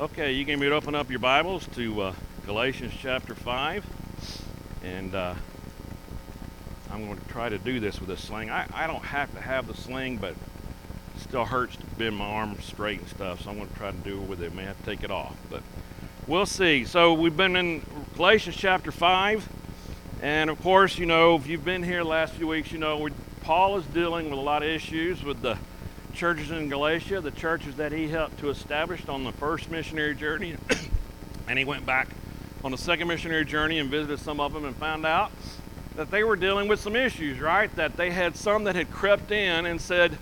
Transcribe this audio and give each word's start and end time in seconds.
Okay, 0.00 0.32
you 0.32 0.44
can 0.44 0.60
open 0.72 0.96
up 0.96 1.08
your 1.08 1.20
Bibles 1.20 1.68
to 1.76 2.00
uh, 2.02 2.14
Galatians 2.46 2.92
chapter 2.98 3.32
5. 3.32 3.86
And 4.82 5.14
uh, 5.14 5.34
I'm 6.90 7.06
going 7.06 7.16
to 7.16 7.28
try 7.28 7.48
to 7.48 7.58
do 7.58 7.78
this 7.78 8.00
with 8.00 8.10
a 8.10 8.16
sling. 8.16 8.50
I, 8.50 8.66
I 8.74 8.88
don't 8.88 9.04
have 9.04 9.32
to 9.34 9.40
have 9.40 9.68
the 9.68 9.74
sling, 9.74 10.16
but 10.16 10.32
it 10.32 10.36
still 11.20 11.44
hurts 11.44 11.76
to 11.76 11.86
bend 11.96 12.16
my 12.16 12.24
arm 12.24 12.60
straight 12.60 12.98
and 12.98 13.08
stuff. 13.08 13.42
So 13.42 13.50
I'm 13.50 13.56
going 13.56 13.68
to 13.68 13.74
try 13.76 13.92
to 13.92 13.96
do 13.98 14.20
it 14.20 14.28
with 14.28 14.42
it. 14.42 14.52
May 14.52 14.64
have 14.64 14.76
to 14.76 14.84
take 14.84 15.04
it 15.04 15.12
off. 15.12 15.36
But 15.48 15.62
we'll 16.26 16.44
see. 16.44 16.84
So 16.84 17.14
we've 17.14 17.36
been 17.36 17.54
in 17.54 17.86
Galatians 18.16 18.56
chapter 18.56 18.90
5. 18.90 19.48
And 20.22 20.50
of 20.50 20.60
course, 20.60 20.98
you 20.98 21.06
know, 21.06 21.36
if 21.36 21.46
you've 21.46 21.64
been 21.64 21.84
here 21.84 21.98
the 21.98 22.08
last 22.08 22.34
few 22.34 22.48
weeks, 22.48 22.72
you 22.72 22.78
know, 22.78 23.08
Paul 23.42 23.78
is 23.78 23.86
dealing 23.86 24.28
with 24.28 24.40
a 24.40 24.42
lot 24.42 24.64
of 24.64 24.68
issues 24.68 25.22
with 25.22 25.40
the 25.40 25.56
churches 26.14 26.50
in 26.50 26.68
Galatia, 26.68 27.20
the 27.20 27.30
churches 27.30 27.76
that 27.76 27.92
he 27.92 28.08
helped 28.08 28.38
to 28.38 28.48
establish 28.48 29.06
on 29.08 29.24
the 29.24 29.32
first 29.32 29.70
missionary 29.70 30.14
journey. 30.14 30.56
and 31.48 31.58
he 31.58 31.64
went 31.64 31.84
back 31.84 32.08
on 32.62 32.70
the 32.70 32.78
second 32.78 33.08
missionary 33.08 33.44
journey 33.44 33.78
and 33.78 33.90
visited 33.90 34.18
some 34.18 34.40
of 34.40 34.52
them 34.52 34.64
and 34.64 34.74
found 34.76 35.04
out 35.04 35.30
that 35.96 36.10
they 36.10 36.24
were 36.24 36.36
dealing 36.36 36.68
with 36.68 36.80
some 36.80 36.96
issues, 36.96 37.38
right? 37.40 37.74
That 37.76 37.96
they 37.96 38.10
had 38.10 38.36
some 38.36 38.64
that 38.64 38.74
had 38.74 38.90
crept 38.90 39.30
in 39.30 39.66
and 39.66 39.80
said, 39.80 40.16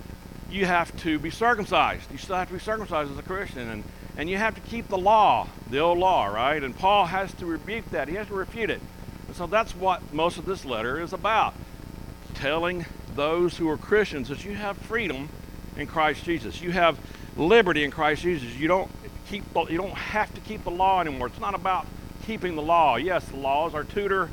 you 0.50 0.66
have 0.66 0.94
to 1.02 1.18
be 1.18 1.30
circumcised. 1.30 2.10
You 2.10 2.18
still 2.18 2.36
have 2.36 2.48
to 2.48 2.54
be 2.54 2.60
circumcised 2.60 3.10
as 3.10 3.18
a 3.18 3.22
Christian. 3.22 3.68
And, 3.68 3.84
and 4.16 4.28
you 4.28 4.36
have 4.36 4.54
to 4.54 4.60
keep 4.62 4.88
the 4.88 4.98
law, 4.98 5.48
the 5.70 5.78
old 5.78 5.98
law, 5.98 6.26
right? 6.26 6.62
And 6.62 6.76
Paul 6.76 7.06
has 7.06 7.32
to 7.34 7.46
rebuke 7.46 7.90
that. 7.90 8.08
He 8.08 8.16
has 8.16 8.26
to 8.26 8.34
refute 8.34 8.70
it. 8.70 8.80
And 9.28 9.36
so 9.36 9.46
that's 9.46 9.74
what 9.74 10.12
most 10.12 10.36
of 10.36 10.44
this 10.44 10.64
letter 10.64 11.00
is 11.00 11.12
about. 11.12 11.54
Telling 12.34 12.84
those 13.14 13.56
who 13.56 13.68
are 13.68 13.76
Christians 13.76 14.28
that 14.28 14.44
you 14.44 14.54
have 14.54 14.76
freedom 14.76 15.28
in 15.76 15.86
Christ 15.86 16.24
Jesus. 16.24 16.60
You 16.60 16.70
have 16.70 16.98
liberty 17.36 17.84
in 17.84 17.90
Christ 17.90 18.22
Jesus. 18.22 18.54
You 18.56 18.68
don't 18.68 18.90
keep 19.28 19.44
you 19.70 19.78
don't 19.78 19.90
have 19.94 20.32
to 20.34 20.40
keep 20.40 20.64
the 20.64 20.70
law 20.70 21.00
anymore. 21.00 21.28
It's 21.28 21.40
not 21.40 21.54
about 21.54 21.86
keeping 22.26 22.54
the 22.54 22.62
law. 22.62 22.96
Yes, 22.96 23.24
the 23.26 23.36
law 23.36 23.68
is 23.68 23.74
our 23.74 23.84
tutor. 23.84 24.28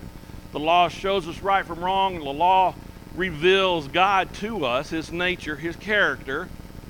The 0.52 0.59
law 0.59 0.89
shows 0.89 1.27
us 1.27 1.41
right 1.41 1.66
from 1.66 1.80
wrong. 1.80 2.16
The 2.16 2.23
law 2.23 2.75
reveals 3.16 3.88
God 3.88 4.33
to 4.36 4.66
us, 4.66 4.89
his 4.89 5.11
nature, 5.11 5.55
his 5.55 5.75
character, 5.75 6.49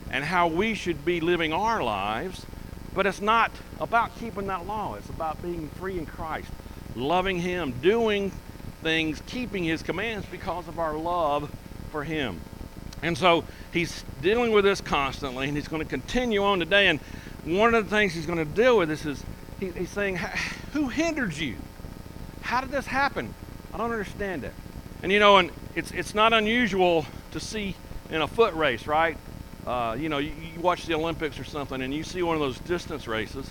and 0.10 0.24
how 0.24 0.48
we 0.48 0.74
should 0.74 1.06
be 1.06 1.20
living 1.20 1.54
our 1.54 1.84
lives. 1.84 2.46
But 2.94 3.06
it's 3.06 3.22
not 3.22 3.52
about 3.80 4.18
keeping 4.20 4.48
that 4.48 4.66
law. 4.66 4.96
It's 4.96 5.10
about 5.10 5.42
being 5.42 5.70
free 5.70 5.98
in 5.98 6.06
Christ, 6.06 6.50
loving 6.96 7.40
him, 7.40 7.74
doing 7.82 8.32
things, 8.82 9.22
keeping 9.28 9.64
his 9.64 9.84
commands 9.84 10.26
because 10.32 10.68
of 10.68 10.80
our 10.80 10.96
love 10.96 11.52
for 11.92 12.04
him. 12.04 12.40
And 13.02 13.18
so 13.18 13.46
he's 13.72 14.04
dealing 14.22 14.52
with 14.52 14.66
this 14.66 14.82
constantly, 14.82 15.48
and 15.48 15.56
he's 15.56 15.68
going 15.68 15.84
to 15.84 15.90
continue 15.90 16.44
on 16.44 16.60
today. 16.60 16.88
And 16.88 17.00
one 17.46 17.74
of 17.74 17.90
the 17.90 17.96
things 17.96 18.14
he's 18.14 18.26
going 18.26 18.40
to 18.40 18.46
deal 18.46 18.78
with 18.78 18.90
this 18.90 19.06
is 19.06 19.24
he, 19.60 19.72
he's 19.72 19.90
saying, 19.90 20.18
Who 20.74 20.90
hindered 20.90 21.36
you? 21.36 21.56
How 22.42 22.62
did 22.62 22.72
this 22.72 22.86
happen? 22.86 23.34
I 23.74 23.78
don't 23.78 23.92
understand 23.92 24.44
it. 24.44 24.54
And 25.02 25.12
you 25.12 25.20
know, 25.20 25.38
and 25.38 25.52
it's, 25.76 25.92
it's 25.92 26.14
not 26.14 26.34
unusual 26.34 27.06
to 27.32 27.40
see 27.40 27.76
in 28.10 28.22
a 28.22 28.28
foot 28.28 28.54
race, 28.54 28.88
right? 28.88 29.18
Uh, 29.66 29.96
you 29.98 30.10
know, 30.10 30.18
you, 30.18 30.32
you 30.54 30.60
watch 30.60 30.86
the 30.86 30.96
Olympics 30.96 31.40
or 31.40 31.44
something, 31.44 31.82
and 31.82 31.94
you 31.94 32.04
see 32.04 32.24
one 32.24 32.36
of 32.36 32.42
those 32.42 32.60
distance 32.60 33.08
races, 33.08 33.50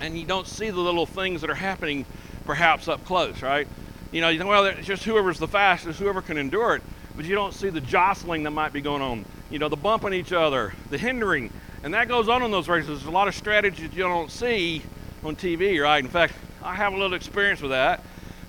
and 0.00 0.18
you 0.18 0.26
don't 0.26 0.46
see 0.46 0.70
the 0.70 0.78
little 0.78 1.06
things 1.06 1.40
that 1.40 1.50
are 1.50 1.54
happening 1.54 2.04
perhaps 2.44 2.86
up 2.86 3.04
close, 3.04 3.42
right? 3.42 3.66
You 4.12 4.20
know, 4.20 4.28
you 4.28 4.38
think, 4.38 4.50
well, 4.50 4.64
it's 4.66 4.86
just 4.86 5.04
whoever's 5.04 5.38
the 5.38 5.48
fastest, 5.48 5.98
whoever 5.98 6.22
can 6.22 6.38
endure 6.38 6.76
it 6.76 6.82
but 7.18 7.26
you 7.26 7.34
don't 7.34 7.52
see 7.52 7.68
the 7.68 7.80
jostling 7.80 8.44
that 8.44 8.52
might 8.52 8.72
be 8.72 8.80
going 8.80 9.02
on. 9.02 9.24
You 9.50 9.58
know, 9.58 9.68
the 9.68 9.74
bumping 9.74 10.12
each 10.12 10.32
other, 10.32 10.72
the 10.88 10.96
hindering, 10.96 11.50
and 11.82 11.92
that 11.92 12.06
goes 12.06 12.28
on 12.28 12.44
in 12.44 12.52
those 12.52 12.68
races. 12.68 13.00
There's 13.00 13.06
a 13.06 13.10
lot 13.10 13.26
of 13.26 13.34
strategies 13.34 13.92
you 13.92 14.04
don't 14.04 14.30
see 14.30 14.84
on 15.24 15.34
TV, 15.34 15.82
right? 15.82 15.98
In 15.98 16.08
fact, 16.08 16.34
I 16.62 16.76
have 16.76 16.92
a 16.92 16.96
little 16.96 17.14
experience 17.14 17.60
with 17.60 17.72
that. 17.72 18.04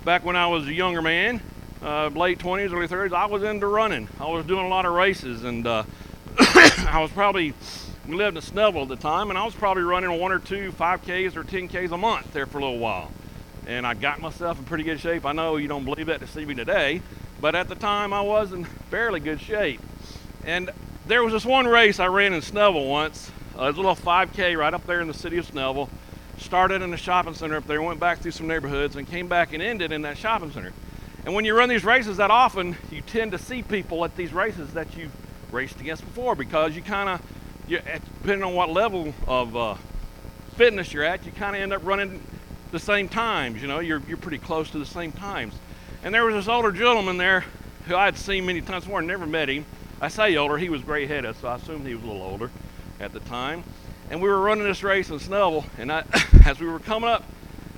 Back 0.05 0.23
when 0.23 0.35
I 0.35 0.45
was 0.45 0.67
a 0.67 0.73
younger 0.73 1.01
man, 1.01 1.41
uh, 1.81 2.09
late 2.09 2.37
20s, 2.37 2.71
early 2.71 2.87
30s, 2.87 3.11
I 3.11 3.25
was 3.25 3.41
into 3.41 3.65
running. 3.65 4.07
I 4.19 4.27
was 4.27 4.45
doing 4.45 4.67
a 4.67 4.69
lot 4.69 4.85
of 4.85 4.93
races, 4.93 5.45
and 5.45 5.65
uh, 5.65 5.83
I 6.37 6.99
was 7.01 7.09
probably, 7.09 7.55
we 8.07 8.13
lived 8.13 8.37
in 8.37 8.43
Snellville 8.43 8.83
at 8.83 8.89
the 8.89 8.97
time, 8.97 9.31
and 9.31 9.39
I 9.39 9.45
was 9.45 9.55
probably 9.55 9.81
running 9.81 10.11
one 10.19 10.31
or 10.31 10.37
two 10.37 10.71
5Ks 10.73 11.35
or 11.35 11.43
10Ks 11.43 11.89
a 11.89 11.97
month 11.97 12.33
there 12.33 12.45
for 12.45 12.59
a 12.59 12.61
little 12.61 12.77
while. 12.77 13.11
And 13.65 13.87
I 13.87 13.95
got 13.95 14.21
myself 14.21 14.59
in 14.59 14.65
pretty 14.65 14.83
good 14.83 14.99
shape. 14.99 15.25
I 15.25 15.31
know 15.31 15.57
you 15.57 15.67
don't 15.67 15.85
believe 15.85 16.05
that 16.05 16.19
to 16.19 16.27
see 16.27 16.45
me 16.45 16.53
today, 16.53 17.01
but 17.41 17.55
at 17.55 17.69
the 17.69 17.75
time 17.75 18.13
I 18.13 18.21
was 18.21 18.51
in 18.51 18.65
fairly 18.65 19.19
good 19.19 19.39
shape. 19.39 19.81
And 20.45 20.69
there 21.07 21.23
was 21.23 21.33
this 21.33 21.45
one 21.45 21.67
race 21.67 21.99
I 21.99 22.07
ran 22.07 22.33
in 22.33 22.41
Snellville 22.41 22.89
once, 22.89 23.31
a 23.55 23.71
little 23.71 23.95
5K 23.95 24.57
right 24.57 24.73
up 24.73 24.85
there 24.85 25.01
in 25.01 25.07
the 25.07 25.13
city 25.13 25.37
of 25.37 25.49
Snellville. 25.49 25.89
Started 26.37 26.81
in 26.81 26.93
a 26.93 26.97
shopping 26.97 27.33
center 27.33 27.57
up 27.57 27.67
there, 27.67 27.81
went 27.81 27.99
back 27.99 28.19
through 28.19 28.31
some 28.31 28.47
neighborhoods, 28.47 28.95
and 28.95 29.05
came 29.07 29.27
back 29.27 29.53
and 29.53 29.61
ended 29.61 29.91
in 29.91 30.03
that 30.03 30.17
shopping 30.17 30.51
center. 30.51 30.71
And 31.25 31.33
when 31.33 31.43
you 31.43 31.55
run 31.55 31.67
these 31.67 31.83
races 31.83 32.17
that 32.17 32.31
often, 32.31 32.77
you 32.91 33.01
tend 33.01 33.33
to 33.33 33.37
see 33.37 33.61
people 33.61 34.05
at 34.05 34.15
these 34.15 34.31
races 34.31 34.73
that 34.73 34.95
you've 34.95 35.11
raced 35.51 35.81
against 35.81 36.05
before 36.05 36.35
because 36.35 36.75
you 36.75 36.81
kind 36.81 37.09
of, 37.09 37.21
depending 37.67 38.43
on 38.43 38.53
what 38.53 38.69
level 38.69 39.13
of 39.27 39.55
uh, 39.55 39.75
fitness 40.55 40.93
you're 40.93 41.03
at, 41.03 41.25
you 41.25 41.31
kind 41.33 41.55
of 41.55 41.61
end 41.61 41.73
up 41.73 41.85
running 41.85 42.21
the 42.71 42.79
same 42.79 43.09
times. 43.09 43.61
You 43.61 43.67
know, 43.67 43.79
you're, 43.79 44.01
you're 44.07 44.17
pretty 44.17 44.37
close 44.37 44.69
to 44.71 44.79
the 44.79 44.85
same 44.85 45.11
times. 45.11 45.53
And 46.01 46.13
there 46.13 46.23
was 46.23 46.33
this 46.33 46.47
older 46.47 46.71
gentleman 46.71 47.17
there 47.17 47.43
who 47.87 47.95
I 47.95 48.05
had 48.05 48.17
seen 48.17 48.45
many 48.45 48.61
times 48.61 48.85
before, 48.85 49.01
never 49.01 49.25
met 49.25 49.49
him. 49.49 49.65
I 49.99 50.07
say 50.07 50.37
older, 50.37 50.57
he 50.57 50.69
was 50.69 50.81
gray 50.81 51.05
headed, 51.05 51.35
so 51.35 51.49
I 51.49 51.55
assumed 51.55 51.85
he 51.85 51.93
was 51.93 52.03
a 52.03 52.07
little 52.07 52.21
older 52.21 52.51
at 53.01 53.11
the 53.11 53.19
time. 53.19 53.65
And 54.09 54.21
we 54.21 54.29
were 54.29 54.39
running 54.39 54.63
this 54.63 54.81
race 54.81 55.09
in 55.09 55.19
Snellville, 55.19 55.65
and 55.77 55.91
I, 55.91 56.05
as 56.45 56.61
we 56.61 56.67
were 56.67 56.79
coming 56.79 57.09
up 57.09 57.25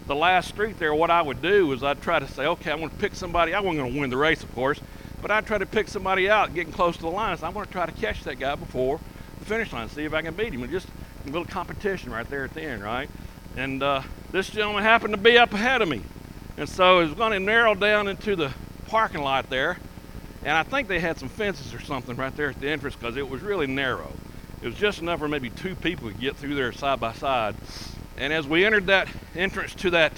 the 0.06 0.16
last 0.16 0.50
street 0.50 0.78
there, 0.78 0.94
what 0.94 1.10
I 1.10 1.22
would 1.22 1.42
do 1.42 1.72
is 1.72 1.84
I'd 1.84 2.02
try 2.02 2.20
to 2.20 2.28
say, 2.28 2.46
okay, 2.46 2.72
I'm 2.72 2.78
going 2.78 2.92
to 2.92 2.96
pick 2.98 3.16
somebody. 3.16 3.56
I 3.56 3.60
wasn't 3.60 3.80
going 3.80 3.94
to 3.94 4.00
win 4.00 4.10
the 4.12 4.18
race, 4.18 4.44
of 4.44 4.54
course, 4.54 4.80
but 5.20 5.32
I'd 5.32 5.48
try 5.48 5.58
to 5.58 5.66
pick 5.66 5.88
somebody 5.88 6.30
out, 6.30 6.54
getting 6.54 6.74
close 6.74 6.96
to 6.98 7.02
the 7.02 7.10
line. 7.10 7.36
So 7.38 7.48
I'm 7.48 7.54
going 7.54 7.66
to 7.66 7.72
try 7.72 7.88
to 7.88 7.92
catch 7.92 8.24
that 8.26 8.38
guy 8.38 8.54
before 8.54 9.00
the 9.40 9.46
finish 9.46 9.74
line, 9.74 9.90
see 9.90 10.04
if 10.04 10.14
I 10.14 10.22
can 10.22 10.36
beat 10.36 10.54
him. 10.54 10.62
And 10.62 10.72
just 10.72 10.88
a 11.26 11.28
little 11.28 11.46
competition 11.46 12.12
right 12.12 12.30
there 12.30 12.44
at 12.44 12.54
the 12.54 12.62
end, 12.62 12.84
right? 12.84 13.10
And 13.58 13.82
uh, 13.82 14.04
this 14.32 14.52
gentleman 14.52 14.84
happened 14.84 15.14
to 15.16 15.20
be 15.20 15.40
up 15.40 15.54
ahead 15.54 15.82
of 15.82 15.90
me. 15.90 16.04
And 16.58 16.68
so 16.68 17.00
it 17.00 17.06
was 17.06 17.14
going 17.14 17.32
to 17.32 17.40
narrow 17.40 17.76
down 17.76 18.08
into 18.08 18.36
the 18.36 18.52
parking 18.88 19.22
lot 19.22 19.50
there. 19.50 19.78
And 20.44 20.58
I 20.58 20.64
think 20.64 20.88
they 20.88 21.00
had 21.00 21.18
some 21.18 21.30
fences 21.30 21.74
or 21.74 21.82
something 21.82 22.16
right 22.16 22.36
there 22.36 22.50
at 22.50 22.60
the 22.60 22.70
entrance 22.70 22.96
because 22.96 23.18
it 23.18 23.30
was 23.30 23.42
really 23.42 23.68
narrow. 23.68 24.12
It 24.62 24.66
was 24.66 24.76
just 24.76 25.00
enough 25.00 25.20
for 25.20 25.28
maybe 25.28 25.50
two 25.50 25.76
people 25.76 26.12
to 26.12 26.18
get 26.18 26.36
through 26.36 26.56
there 26.56 26.72
side 26.72 27.00
by 27.00 27.14
side. 27.14 27.56
And 28.18 28.34
as 28.34 28.48
we 28.48 28.66
entered 28.66 28.88
that 28.88 29.08
entrance 29.36 29.74
to 29.76 29.92
that 29.92 30.14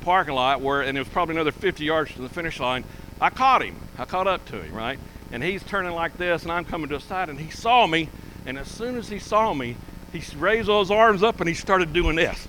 parking 0.00 0.34
lot, 0.34 0.60
where 0.60 0.82
and 0.82 0.96
it 0.96 1.00
was 1.00 1.08
probably 1.08 1.36
another 1.36 1.52
50 1.52 1.84
yards 1.84 2.12
to 2.14 2.22
the 2.22 2.28
finish 2.28 2.60
line, 2.60 2.84
I 3.20 3.30
caught 3.30 3.62
him. 3.62 3.76
I 3.98 4.04
caught 4.04 4.26
up 4.26 4.44
to 4.46 4.60
him, 4.60 4.74
right? 4.74 4.98
And 5.30 5.42
he's 5.42 5.62
turning 5.62 5.92
like 5.92 6.18
this, 6.18 6.42
and 6.42 6.52
I'm 6.52 6.64
coming 6.64 6.88
to 6.90 6.96
a 6.96 7.00
side, 7.00 7.28
and 7.30 7.38
he 7.38 7.50
saw 7.50 7.86
me. 7.86 8.08
And 8.44 8.58
as 8.58 8.68
soon 8.68 8.96
as 8.96 9.08
he 9.08 9.18
saw 9.18 9.54
me, 9.54 9.76
he 10.12 10.22
raised 10.36 10.68
those 10.68 10.90
arms 10.90 11.22
up 11.22 11.40
and 11.40 11.48
he 11.48 11.54
started 11.54 11.92
doing 11.92 12.16
this 12.16 12.46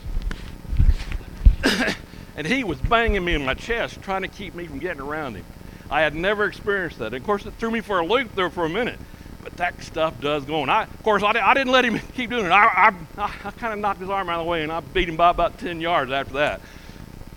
and 2.35 2.47
he 2.47 2.63
was 2.63 2.79
banging 2.79 3.23
me 3.23 3.35
in 3.35 3.45
my 3.45 3.53
chest, 3.53 4.01
trying 4.01 4.23
to 4.23 4.27
keep 4.27 4.55
me 4.55 4.65
from 4.65 4.79
getting 4.79 5.01
around 5.01 5.35
him. 5.35 5.45
I 5.89 6.01
had 6.01 6.15
never 6.15 6.45
experienced 6.45 6.99
that. 6.99 7.07
And 7.07 7.15
of 7.15 7.23
course, 7.23 7.45
it 7.45 7.53
threw 7.55 7.69
me 7.69 7.81
for 7.81 7.99
a 7.99 8.05
loop 8.05 8.33
there 8.35 8.49
for 8.49 8.65
a 8.65 8.69
minute. 8.69 8.99
But 9.43 9.57
that 9.57 9.83
stuff 9.83 10.19
does 10.21 10.45
go 10.45 10.61
on. 10.61 10.69
I, 10.69 10.83
of 10.83 11.03
course, 11.03 11.21
I, 11.21 11.31
I 11.31 11.53
didn't 11.53 11.71
let 11.71 11.85
him 11.85 11.99
keep 12.15 12.29
doing 12.29 12.45
it. 12.45 12.51
I, 12.51 12.93
I, 13.17 13.23
I 13.45 13.51
kind 13.51 13.73
of 13.73 13.79
knocked 13.79 13.99
his 13.99 14.09
arm 14.09 14.29
out 14.29 14.39
of 14.39 14.45
the 14.45 14.49
way, 14.49 14.63
and 14.63 14.71
I 14.71 14.79
beat 14.79 15.09
him 15.09 15.17
by 15.17 15.29
about 15.29 15.59
10 15.59 15.81
yards 15.81 16.11
after 16.11 16.33
that. 16.35 16.61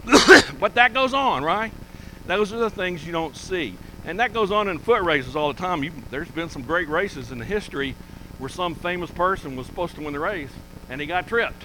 but 0.61 0.75
that 0.75 0.95
goes 0.95 1.13
on, 1.13 1.43
right? 1.43 1.73
Those 2.27 2.53
are 2.53 2.59
the 2.59 2.71
things 2.71 3.05
you 3.05 3.13
don't 3.13 3.37
see. 3.37 3.77
And 4.05 4.21
that 4.21 4.33
goes 4.33 4.51
on 4.53 4.69
in 4.69 4.79
foot 4.79 5.03
races 5.03 5.35
all 5.35 5.53
the 5.53 5.59
time. 5.59 5.83
You, 5.83 5.93
there's 6.11 6.31
been 6.31 6.49
some 6.49 6.63
great 6.63 6.89
races 6.89 7.33
in 7.33 7.39
the 7.39 7.45
history 7.45 7.97
where 8.39 8.49
some 8.49 8.75
famous 8.75 9.11
person 9.11 9.57
was 9.57 9.67
supposed 9.67 9.97
to 9.97 10.03
win 10.03 10.13
the 10.13 10.21
race, 10.21 10.51
and 10.89 11.01
he 11.01 11.07
got 11.07 11.27
tripped. 11.27 11.65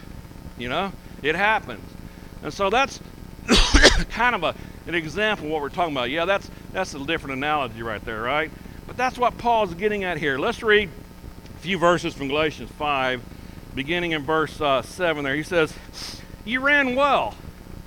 You 0.58 0.70
know, 0.70 0.92
it 1.22 1.36
happens. 1.36 1.88
And 2.44 2.54
so 2.54 2.70
that's 2.70 3.00
kind 4.10 4.36
of 4.36 4.44
a, 4.44 4.56
an 4.88 4.96
example 4.96 5.48
of 5.48 5.52
what 5.52 5.62
we're 5.62 5.70
talking 5.70 5.94
about. 5.94 6.10
Yeah, 6.10 6.26
that's, 6.26 6.50
that's 6.72 6.94
a 6.94 7.06
different 7.06 7.38
analogy 7.38 7.84
right 7.84 8.04
there, 8.04 8.22
right? 8.22 8.52
But 8.88 8.98
that's 8.98 9.18
what 9.18 9.38
Paul's 9.38 9.74
getting 9.74 10.04
at 10.04 10.18
here. 10.18 10.38
Let's 10.38 10.62
read 10.64 10.90
a 11.56 11.60
few 11.60 11.78
verses 11.78 12.14
from 12.14 12.28
Galatians 12.28 12.72
5, 12.72 13.22
beginning 13.76 14.12
in 14.12 14.24
verse 14.24 14.60
uh, 14.60 14.82
7 14.82 15.24
there. 15.24 15.36
He 15.36 15.44
says, 15.44 15.74
You 16.46 16.62
ran 16.62 16.96
well. 16.96 17.36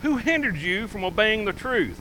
Who 0.02 0.18
hindered 0.18 0.56
you 0.56 0.86
from 0.86 1.04
obeying 1.04 1.44
the 1.44 1.52
truth? 1.52 1.98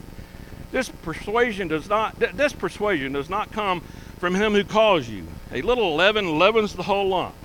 This 0.72 0.90
persuasion 0.90 1.68
does 1.68 1.88
not 1.88 2.20
this 2.20 2.52
persuasion 2.52 3.14
does 3.14 3.30
not 3.30 3.52
come 3.52 3.82
from 4.18 4.36
him 4.36 4.54
who 4.54 4.64
calls 4.64 5.08
you. 5.08 5.28
A 5.52 5.62
little 5.62 5.96
leaven 5.96 6.40
leavens 6.40 6.74
the 6.74 6.84
whole 6.84 7.10
lump. 7.10 7.36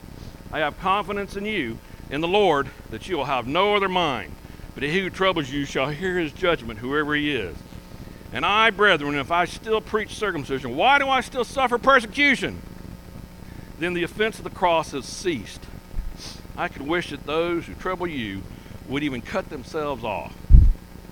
I 0.51 0.61
have 0.61 0.79
confidence 0.81 1.37
in 1.37 1.45
you, 1.45 1.79
in 2.11 2.23
the 2.23 2.29
Lord, 2.29 2.69
that 2.91 3.09
you 3.09 3.19
will 3.19 3.27
have 3.27 3.47
no 3.47 3.77
other 3.77 3.89
mind. 3.89 4.33
But 4.79 4.89
he 4.89 5.01
who 5.01 5.11
troubles 5.11 5.51
you 5.51 5.65
shall 5.65 5.89
hear 5.89 6.21
his 6.21 6.31
judgment, 6.31 6.79
whoever 6.79 7.13
he 7.17 7.35
is. 7.35 7.57
And 8.33 8.47
I, 8.47 8.71
brethren, 8.71 9.17
if 9.17 9.33
I 9.33 9.45
still 9.45 9.81
preach 9.81 10.15
circumcision, 10.15 10.77
why 10.77 11.01
do 11.01 11.09
I 11.09 11.21
still 11.21 11.43
suffer 11.43 11.79
persecution? 11.79 12.63
Then 13.81 13.95
the 13.95 14.05
offense 14.05 14.39
of 14.39 14.45
the 14.45 14.51
cross 14.51 14.93
has 14.93 15.05
ceased. 15.05 15.65
I 16.57 16.69
could 16.69 16.83
wish 16.83 17.11
that 17.11 17.27
those 17.27 17.67
who 17.67 17.75
trouble 17.75 18.07
you 18.07 18.43
would 18.89 19.03
even 19.03 19.21
cut 19.21 19.51
themselves 19.51 20.05
off. 20.05 20.33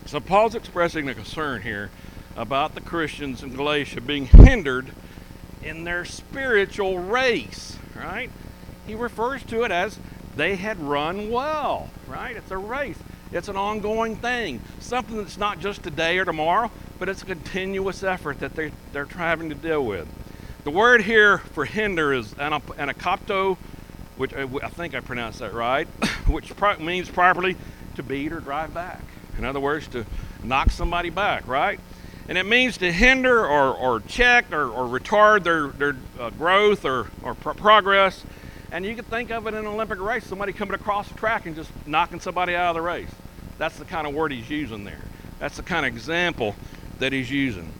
So 0.05 0.21
Paul's 0.21 0.55
expressing 0.55 1.09
a 1.09 1.15
concern 1.15 1.63
here 1.63 1.91
about 2.37 2.77
the 2.77 2.81
Christians 2.81 3.43
in 3.43 3.53
Galatia 3.53 4.01
being 4.01 4.27
hindered 4.27 4.93
in 5.65 5.83
their 5.83 6.05
spiritual 6.05 7.01
race, 7.01 7.77
right? 7.97 8.31
He 8.87 8.95
refers 8.95 9.43
to 9.47 9.65
it 9.65 9.73
as 9.73 9.99
they 10.37 10.55
had 10.55 10.79
run 10.79 11.31
well, 11.33 11.91
right? 12.07 12.37
It's 12.37 12.53
a 12.53 12.59
race. 12.59 12.99
It's 13.33 13.49
an 13.49 13.57
ongoing 13.57 14.17
thing, 14.17 14.61
something 14.79 15.17
that's 15.17 15.37
not 15.37 15.59
just 15.59 15.83
today 15.83 16.19
or 16.19 16.25
tomorrow, 16.25 16.71
but 16.99 17.09
it's 17.09 17.23
a 17.23 17.27
continuous 17.27 18.03
effort 18.03 18.41
that 18.41 18.55
they're, 18.55 18.71
they're 18.93 19.07
having 19.07 19.49
to 19.49 19.55
deal 19.55 19.85
with. 19.85 20.09
The 20.65 20.71
word 20.71 21.03
here 21.03 21.39
for 21.39 21.65
hinder 21.65 22.13
is 22.13 22.35
anakopto, 22.35 23.57
which 24.17 24.33
uh, 24.33 24.49
I 24.63 24.69
think 24.69 24.95
I 24.95 25.01
pronounced 25.01 25.41
that 25.41 25.53
right, 25.53 25.87
which 26.29 26.53
means 26.79 27.09
properly 27.09 27.57
to 27.97 28.03
beat 28.03 28.33
or 28.33 28.41
drive 28.41 28.73
back. 28.73 29.03
In 29.39 29.45
other 29.45 29.61
words, 29.61 29.89
to 29.89 30.07
knock 30.43 30.71
somebody 30.71 31.11
back, 31.11 31.47
right? 31.47 31.81
And 32.29 32.39
it 32.39 32.47
means 32.47 32.79
to 32.79 32.93
hinder 32.93 33.47
or, 33.47 33.75
or 33.75 34.01
check 34.01 34.53
or, 34.53 34.69
or 34.69 34.87
retard 34.87 35.45
their, 35.45 35.69
their 35.69 35.97
uh, 36.19 36.31
growth 36.31 36.85
or, 36.85 37.09
or 37.23 37.35
progress. 37.35 38.25
And 38.73 38.85
you 38.85 38.95
can 38.95 39.05
think 39.05 39.31
of 39.31 39.47
it 39.47 39.51
in 39.51 39.61
an 39.61 39.67
Olympic 39.67 40.01
race 40.01 40.25
somebody 40.25 40.53
coming 40.53 40.75
across 40.75 41.09
the 41.09 41.15
track 41.15 41.47
and 41.47 41.55
just 41.55 41.71
knocking 41.87 42.21
somebody 42.21 42.55
out 42.55 42.71
of 42.71 42.75
the 42.75 42.83
race. 42.83 43.11
That's 43.59 43.77
the 43.79 43.85
kind 43.85 44.07
of 44.07 44.15
word 44.15 44.33
he's 44.33 44.51
using 44.51 44.85
there. 44.85 45.03
That's 45.39 45.57
the 45.57 45.63
kind 45.63 45.87
of 45.87 45.93
example 45.93 46.55
that 46.99 47.13
he's 47.13 47.31
using. 47.31 47.73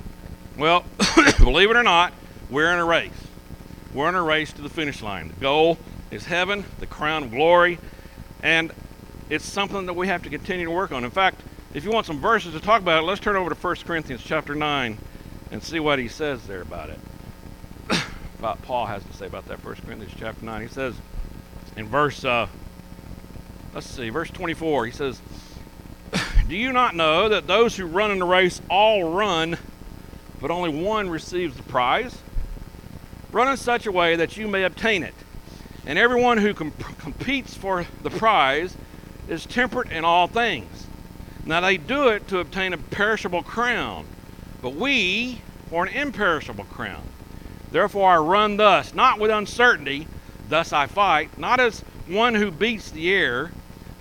Well, 0.57 0.85
believe 1.39 1.71
it 1.71 1.77
or 1.77 1.83
not, 1.83 2.13
we're 2.51 2.73
in 2.73 2.79
a 2.79 2.85
race. 2.85 3.11
We're 3.93 4.09
in 4.09 4.15
a 4.15 4.23
race 4.23 4.53
to 4.55 4.63
the 4.63 4.69
finish 4.69 5.03
line. 5.03 5.29
The 5.29 5.41
goal 5.41 5.79
is 6.11 6.25
heaven, 6.27 6.65
the 6.79 6.87
crown 6.87 7.25
of 7.25 7.31
glory, 7.31 7.79
and 8.43 8.73
it's 9.29 9.45
something 9.45 9.87
that 9.87 9.95
we 9.95 10.07
have 10.07 10.23
to 10.23 10.31
continue 10.31 10.67
to 10.67 10.71
work 10.71 10.93
on. 10.93 11.05
In 11.05 11.11
fact, 11.11 11.41
if 11.75 11.85
you 11.85 11.91
want 11.91 12.07
some 12.07 12.21
verses 12.21 12.55
to 12.55 12.61
talk 12.61 12.81
about 12.81 13.03
it, 13.03 13.07
let's 13.07 13.21
turn 13.21 13.37
over 13.37 13.51
to 13.51 13.57
1 13.57 13.77
Corinthians 13.87 14.23
chapter 14.25 14.55
9 14.55 14.99
and 15.51 15.63
see 15.63 15.81
what 15.81 15.99
he 15.99 16.09
says 16.09 16.47
there 16.47 16.63
about 16.63 16.91
it. 16.91 16.99
What 18.41 18.63
Paul 18.63 18.87
has 18.87 19.03
to 19.05 19.13
say 19.13 19.27
about 19.27 19.47
that 19.49 19.65
1 19.65 19.75
Corinthians 19.87 20.13
chapter 20.19 20.45
9. 20.45 20.63
He 20.63 20.69
says 20.69 20.95
in 21.77 21.87
verse, 21.87 22.25
uh, 22.25 22.47
let's 23.75 23.87
see, 23.87 24.09
verse 24.11 24.31
24, 24.31 24.87
he 24.87 24.93
says, 24.93 25.21
Do 26.49 26.57
you 26.57 26.73
not 26.73 26.95
know 26.95 27.29
that 27.29 27.47
those 27.47 27.77
who 27.77 27.87
run 27.87 28.11
in 28.11 28.19
the 28.19 28.25
race 28.25 28.61
all 28.71 29.11
run, 29.11 29.59
but 30.41 30.51
only 30.51 30.71
one 30.71 31.09
receives 31.09 31.57
the 31.57 31.63
prize? 31.63 32.17
Run 33.33 33.49
in 33.49 33.57
such 33.57 33.87
a 33.87 33.93
way 33.93 34.17
that 34.17 34.37
you 34.37 34.49
may 34.49 34.65
obtain 34.65 35.03
it. 35.03 35.15
And 35.87 35.99
everyone 35.99 36.39
who 36.39 36.55
comp- 36.55 36.99
competes 36.99 37.55
for 37.55 37.87
the 38.03 38.11
prize 38.11 38.77
is 39.29 39.47
temperate 39.47 39.91
in 39.91 40.05
all 40.05 40.27
things. 40.27 40.87
Now 41.45 41.61
they 41.61 41.77
do 41.77 42.09
it 42.09 42.29
to 42.29 42.39
obtain 42.39 42.73
a 42.73 42.79
perishable 42.79 43.43
crown, 43.43 44.07
but 44.63 44.75
we 44.75 45.41
for 45.69 45.87
an 45.87 45.93
imperishable 45.93 46.65
crown. 46.65 47.03
Therefore 47.71 48.11
I 48.11 48.17
run 48.17 48.57
thus, 48.57 48.95
not 48.95 49.19
with 49.19 49.31
uncertainty, 49.31 50.07
thus 50.49 50.73
I 50.73 50.87
fight, 50.87 51.39
not 51.39 51.61
as 51.61 51.81
one 52.07 52.35
who 52.35 52.51
beats 52.51 52.91
the 52.91 53.13
air, 53.13 53.51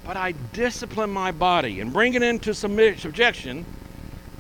but 0.06 0.16
I 0.16 0.34
discipline 0.54 1.10
my 1.10 1.32
body 1.32 1.80
and 1.80 1.92
bring 1.92 2.14
it 2.14 2.22
into 2.22 2.54
subjection, 2.54 3.66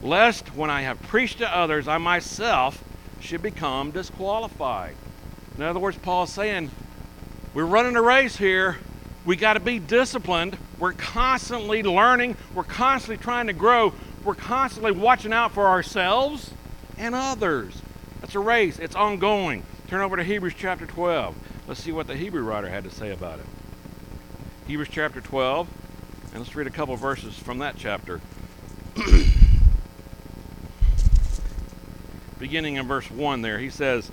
lest 0.01 0.55
when 0.55 0.69
I 0.69 0.81
have 0.81 1.01
preached 1.03 1.39
to 1.39 1.55
others, 1.55 1.87
I 1.87 1.97
myself 1.97 2.83
should 3.19 3.41
become 3.41 3.91
disqualified. 3.91 4.95
In 5.57 5.63
other 5.63 5.79
words, 5.79 5.97
Paul's 5.97 6.31
saying, 6.31 6.69
we're 7.53 7.65
running 7.65 7.95
a 7.95 8.01
race 8.01 8.35
here. 8.35 8.77
We 9.25 9.35
got 9.35 9.53
to 9.53 9.59
be 9.59 9.79
disciplined 9.79 10.57
we're 10.79 10.93
constantly 10.93 11.83
learning, 11.83 12.35
we're 12.53 12.63
constantly 12.63 13.21
trying 13.23 13.47
to 13.47 13.53
grow, 13.53 13.93
we're 14.23 14.35
constantly 14.35 14.91
watching 14.91 15.31
out 15.31 15.53
for 15.53 15.67
ourselves 15.67 16.51
and 16.97 17.15
others. 17.15 17.81
That's 18.21 18.35
a 18.35 18.39
race, 18.39 18.79
it's 18.79 18.95
ongoing. 18.95 19.63
Turn 19.87 20.01
over 20.01 20.15
to 20.15 20.23
Hebrews 20.23 20.53
chapter 20.57 20.85
12. 20.85 21.35
Let's 21.67 21.83
see 21.83 21.91
what 21.91 22.07
the 22.07 22.15
Hebrew 22.15 22.43
writer 22.43 22.69
had 22.69 22.83
to 22.85 22.89
say 22.89 23.11
about 23.11 23.39
it. 23.39 23.45
Hebrews 24.67 24.89
chapter 24.91 25.21
12, 25.21 25.67
and 26.31 26.43
let's 26.43 26.55
read 26.55 26.67
a 26.67 26.71
couple 26.71 26.95
verses 26.95 27.37
from 27.37 27.59
that 27.59 27.75
chapter. 27.77 28.21
Beginning 32.39 32.75
in 32.75 32.87
verse 32.87 33.11
1 33.11 33.41
there, 33.41 33.59
he 33.59 33.69
says, 33.69 34.11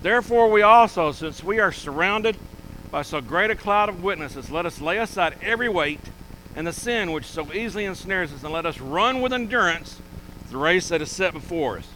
Therefore 0.00 0.50
we 0.50 0.62
also, 0.62 1.12
since 1.12 1.44
we 1.44 1.60
are 1.60 1.72
surrounded 1.72 2.36
by 2.90 3.02
so 3.02 3.20
great 3.20 3.50
a 3.50 3.54
cloud 3.54 3.88
of 3.88 4.02
witnesses, 4.02 4.50
let 4.50 4.66
us 4.66 4.80
lay 4.80 4.98
aside 4.98 5.36
every 5.42 5.68
weight 5.68 6.00
and 6.54 6.66
the 6.66 6.72
sin 6.72 7.12
which 7.12 7.24
so 7.24 7.52
easily 7.52 7.84
ensnares 7.84 8.32
us, 8.32 8.42
and 8.42 8.52
let 8.52 8.66
us 8.66 8.80
run 8.80 9.20
with 9.20 9.32
endurance 9.32 10.00
the 10.50 10.56
race 10.58 10.88
that 10.88 11.00
is 11.00 11.10
set 11.10 11.32
before 11.32 11.78
us. 11.78 11.88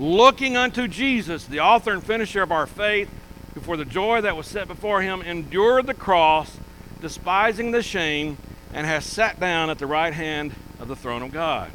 Looking 0.00 0.56
unto 0.56 0.88
Jesus, 0.88 1.44
the 1.44 1.60
author 1.60 1.92
and 1.92 2.02
finisher 2.02 2.40
of 2.40 2.50
our 2.50 2.66
faith, 2.66 3.10
who 3.52 3.60
for 3.60 3.76
the 3.76 3.84
joy 3.84 4.22
that 4.22 4.34
was 4.34 4.46
set 4.46 4.66
before 4.66 5.02
him 5.02 5.20
endured 5.20 5.86
the 5.86 5.92
cross, 5.92 6.56
despising 7.02 7.70
the 7.70 7.82
shame, 7.82 8.38
and 8.72 8.86
has 8.86 9.04
sat 9.04 9.38
down 9.38 9.68
at 9.68 9.78
the 9.78 9.86
right 9.86 10.14
hand 10.14 10.54
of 10.78 10.88
the 10.88 10.96
throne 10.96 11.20
of 11.20 11.32
God. 11.32 11.70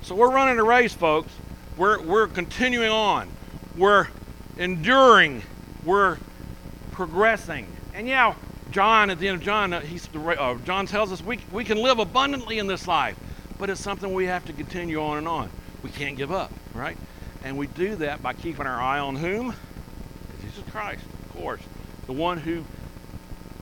So 0.00 0.14
we're 0.14 0.30
running 0.30 0.58
a 0.58 0.64
race, 0.64 0.94
folks. 0.94 1.30
We're, 1.76 2.00
we're 2.00 2.28
continuing 2.28 2.88
on. 2.88 3.28
We're 3.76 4.08
enduring. 4.56 5.42
We're 5.84 6.16
progressing. 6.92 7.66
And 7.92 8.08
yeah, 8.08 8.36
John, 8.70 9.10
at 9.10 9.18
the 9.18 9.28
end 9.28 9.36
of 9.36 9.42
John, 9.42 9.74
uh, 9.74 9.80
he's, 9.80 10.08
uh, 10.14 10.56
John 10.64 10.86
tells 10.86 11.12
us 11.12 11.22
we, 11.22 11.38
we 11.52 11.64
can 11.64 11.76
live 11.76 11.98
abundantly 11.98 12.58
in 12.58 12.68
this 12.68 12.88
life, 12.88 13.18
but 13.58 13.68
it's 13.68 13.82
something 13.82 14.14
we 14.14 14.24
have 14.24 14.46
to 14.46 14.54
continue 14.54 15.02
on 15.02 15.18
and 15.18 15.28
on. 15.28 15.50
We 15.82 15.90
can't 15.90 16.16
give 16.16 16.32
up, 16.32 16.50
right? 16.72 16.96
And 17.44 17.56
we 17.56 17.66
do 17.66 17.96
that 17.96 18.22
by 18.22 18.32
keeping 18.32 18.66
our 18.66 18.80
eye 18.80 18.98
on 18.98 19.16
whom? 19.16 19.54
Jesus 20.42 20.62
Christ, 20.70 21.02
of 21.04 21.32
course. 21.36 21.60
The 22.06 22.12
one 22.12 22.38
who 22.38 22.64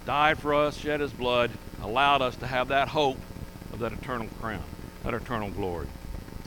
died 0.07 0.39
for 0.39 0.55
us, 0.55 0.77
shed 0.77 1.01
his 1.01 1.13
blood, 1.13 1.51
allowed 1.83 2.23
us 2.23 2.37
to 2.37 2.47
have 2.47 2.69
that 2.69 2.89
hope 2.89 3.19
of 3.73 3.81
that 3.81 3.93
eternal 3.93 4.27
crown, 4.41 4.63
that 5.05 5.15
eternal 5.15 5.51
glory. 5.51 5.87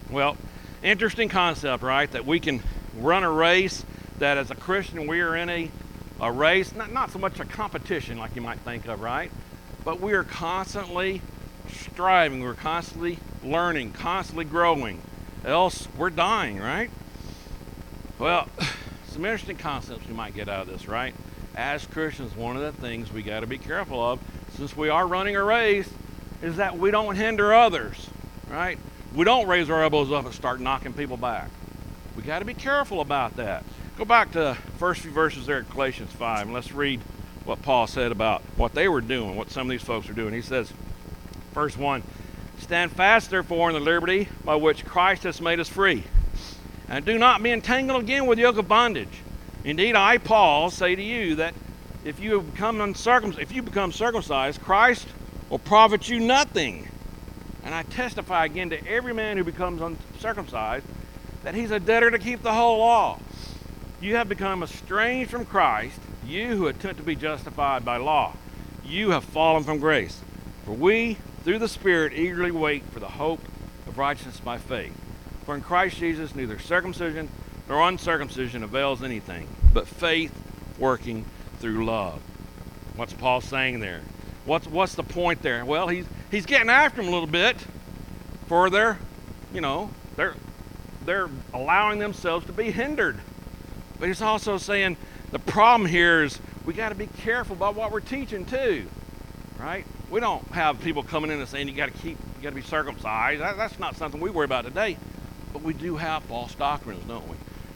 Well, 0.10 0.36
interesting 0.84 1.30
concept, 1.30 1.84
right? 1.84 2.12
That 2.12 2.26
we 2.26 2.40
can 2.40 2.62
run 2.98 3.24
a 3.24 3.32
race 3.32 3.86
that 4.20 4.38
as 4.38 4.52
a 4.52 4.56
Christian 4.56 5.08
we 5.08 5.22
are 5.22 5.36
in 5.36 5.50
a 5.50 5.72
a 6.22 6.32
race, 6.32 6.74
not, 6.76 6.92
not 6.92 7.12
so 7.12 7.18
much 7.18 7.40
a 7.40 7.46
competition 7.46 8.20
like 8.20 8.36
you 8.36 8.42
might 8.44 8.60
think 8.60 8.88
of, 8.88 9.02
right? 9.02 9.32
But 9.84 10.00
we 10.00 10.14
are 10.14 10.24
constantly 10.24 11.22
striving, 11.68 12.42
we're 12.42 12.54
constantly 12.54 13.18
learning, 13.44 13.94
constantly 13.94 14.46
growing. 14.46 15.02
Else, 15.44 15.88
we're 15.98 16.12
dying, 16.12 16.60
right? 16.60 16.92
Well, 18.22 18.48
some 19.08 19.26
interesting 19.26 19.58
concepts 19.58 20.08
we 20.08 20.14
might 20.14 20.36
get 20.36 20.48
out 20.48 20.62
of 20.62 20.68
this, 20.68 20.88
right? 20.88 21.16
As 21.56 21.88
Christians, 21.88 22.36
one 22.36 22.56
of 22.56 22.62
the 22.62 22.72
things 22.80 23.12
we 23.12 23.24
got 23.24 23.40
to 23.40 23.48
be 23.48 23.58
careful 23.58 24.00
of, 24.00 24.20
since 24.56 24.78
we 24.78 24.90
are 24.90 25.08
running 25.08 25.36
a 25.36 25.44
race, 25.44 25.90
is 26.44 26.58
that 26.58 26.78
we 26.78 26.92
don't 26.92 27.16
hinder 27.16 27.52
others, 27.52 28.12
right? 28.48 28.78
We 29.16 29.26
don't 29.26 29.48
raise 29.48 29.72
our 29.72 29.82
elbows 29.82 30.12
up 30.12 30.26
and 30.26 30.36
start 30.36 30.60
knocking 30.60 30.94
people 30.94 31.18
back. 31.18 31.50
We 32.16 32.22
got 32.22 32.40
to 32.40 32.46
be 32.46 32.54
careful 32.54 33.02
about 33.02 33.38
that. 33.38 33.64
Go 33.98 34.06
back 34.06 34.34
to 34.34 34.40
the 34.40 34.58
first 34.78 35.02
few 35.02 35.10
verses 35.10 35.48
there 35.48 35.58
in 35.58 35.66
Galatians 35.66 36.12
5, 36.12 36.44
and 36.44 36.54
let's 36.54 36.72
read 36.72 37.00
what 37.44 37.64
Paul 37.64 37.88
said 37.88 38.12
about 38.12 38.44
what 38.56 38.76
they 38.76 38.88
were 38.88 39.02
doing, 39.02 39.36
what 39.36 39.50
some 39.50 39.66
of 39.66 39.72
these 39.72 39.82
folks 39.82 40.08
are 40.08 40.14
doing. 40.14 40.36
He 40.36 40.44
says, 40.44 40.72
verse 41.54 41.76
1 41.76 42.04
Stand 42.60 42.92
fast, 42.92 43.32
therefore, 43.32 43.70
in 43.70 43.74
the 43.74 43.80
liberty 43.80 44.28
by 44.46 44.54
which 44.54 44.86
Christ 44.86 45.24
has 45.24 45.42
made 45.42 45.60
us 45.60 45.70
free, 45.70 46.04
and 46.92 47.06
do 47.06 47.18
not 47.18 47.42
be 47.42 47.52
entangled 47.52 48.04
again 48.04 48.26
with 48.26 48.38
yoke 48.38 48.58
of 48.58 48.68
bondage. 48.68 49.22
Indeed, 49.64 49.96
I, 49.96 50.18
Paul, 50.18 50.70
say 50.70 50.94
to 50.94 51.02
you 51.02 51.36
that 51.36 51.54
if 52.04 52.20
you 52.20 52.42
become 52.42 52.82
uncircumcised, 52.82 53.42
if 53.42 53.56
you 53.56 53.62
become 53.62 53.94
circumcised, 53.94 54.62
Christ 54.62 55.08
will 55.50 55.60
profit 55.60 56.10
you 56.10 56.20
nothing. 56.20 56.90
And 57.64 57.74
I 57.74 57.84
testify 57.84 58.44
again 58.44 58.72
to 58.72 58.88
every 58.88 59.14
man 59.14 59.38
who 59.38 59.46
becomes 59.46 59.82
uncircumcised 59.82 60.86
that 61.44 61.56
he's 61.56 61.72
a 61.72 61.80
debtor 61.80 62.12
to 62.12 62.20
keep 62.20 62.44
the 62.44 62.54
whole 62.54 62.80
law. 62.80 63.20
You 64.02 64.18
have 64.18 64.28
become 64.28 64.62
estranged 64.62 65.32
from 65.32 65.46
Christ, 65.46 65.98
you 66.28 66.58
who 66.58 66.68
attempt 66.68 66.98
to 66.98 67.06
be 67.06 67.16
justified 67.16 67.86
by 67.86 67.98
law. 67.98 68.34
You 68.84 69.12
have 69.12 69.24
fallen 69.24 69.64
from 69.64 69.80
grace. 69.80 70.20
For 70.66 70.74
we, 70.74 71.16
through 71.46 71.60
the 71.60 71.70
Spirit, 71.70 72.12
eagerly 72.12 72.52
wait 72.52 72.84
for 72.92 73.00
the 73.00 73.08
hope 73.08 73.40
of 73.88 73.98
righteousness 73.98 74.42
by 74.42 74.58
faith. 74.58 74.94
For 75.52 75.56
in 75.56 75.62
Christ 75.62 75.98
Jesus, 75.98 76.34
neither 76.34 76.60
circumcision 76.60 77.28
nor 77.68 77.86
uncircumcision 77.90 78.64
avails 78.64 79.04
anything, 79.04 79.50
but 79.74 79.86
faith 79.86 80.34
working 80.80 81.26
through 81.60 81.84
love. 81.84 82.22
What's 82.96 83.12
Paul 83.12 83.42
saying 83.42 83.82
there? 83.82 84.00
What's, 84.46 84.66
what's 84.66 84.96
the 84.96 85.04
point 85.04 85.42
there? 85.42 85.66
Well, 85.66 85.90
he's, 85.90 86.06
he's 86.32 86.46
getting 86.46 86.70
after 86.70 87.02
them 87.02 87.10
a 87.10 87.12
little 87.12 87.28
bit 87.28 87.58
for 88.48 88.70
their, 88.70 88.98
you 89.54 89.60
know, 89.60 89.90
they're, 90.16 90.36
they're 91.04 91.30
allowing 91.54 92.00
themselves 92.00 92.46
to 92.46 92.54
be 92.54 92.72
hindered 92.72 93.20
but 94.00 94.08
he's 94.08 94.22
also 94.22 94.58
saying 94.58 94.96
the 95.32 95.40
problem 95.40 95.88
here 95.88 96.24
is 96.24 96.40
we 96.66 96.74
got 96.74 96.90
to 96.90 96.96
be 96.96 97.08
careful 97.08 97.58
about 97.58 97.76
what 97.76 97.92
we're 97.92 98.00
teaching 98.00 98.46
too. 98.46 98.88
right? 99.60 99.86
We 100.10 100.22
don't 100.22 100.46
have 100.54 100.82
people 100.82 101.04
coming 101.04 101.30
in 101.30 101.40
and 101.40 101.48
saying 101.48 101.68
you 101.68 101.76
got 101.76 101.94
to 101.94 101.98
keep, 102.00 102.18
you 102.38 102.42
got 102.42 102.50
to 102.50 102.56
be 102.56 102.62
circumcised. 102.62 103.42
That, 103.42 103.58
that's 103.58 103.78
not 103.80 103.98
something 103.98 104.22
we 104.22 104.32
worry 104.32 104.46
about 104.46 104.64
today. 104.64 104.98
But 105.54 105.62
we 105.62 105.74
do 105.74 105.98
have 105.98 106.24
false 106.24 106.56
doctrines, 106.56 107.04
don't 107.08 107.28
we? 107.28 107.36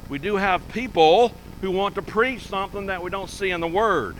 We 0.09 0.19
do 0.19 0.35
have 0.35 0.67
people 0.69 1.33
who 1.61 1.71
want 1.71 1.95
to 1.95 2.01
preach 2.01 2.41
something 2.41 2.87
that 2.87 3.01
we 3.01 3.09
don't 3.09 3.29
see 3.29 3.49
in 3.49 3.59
the 3.59 3.67
Word. 3.67 4.15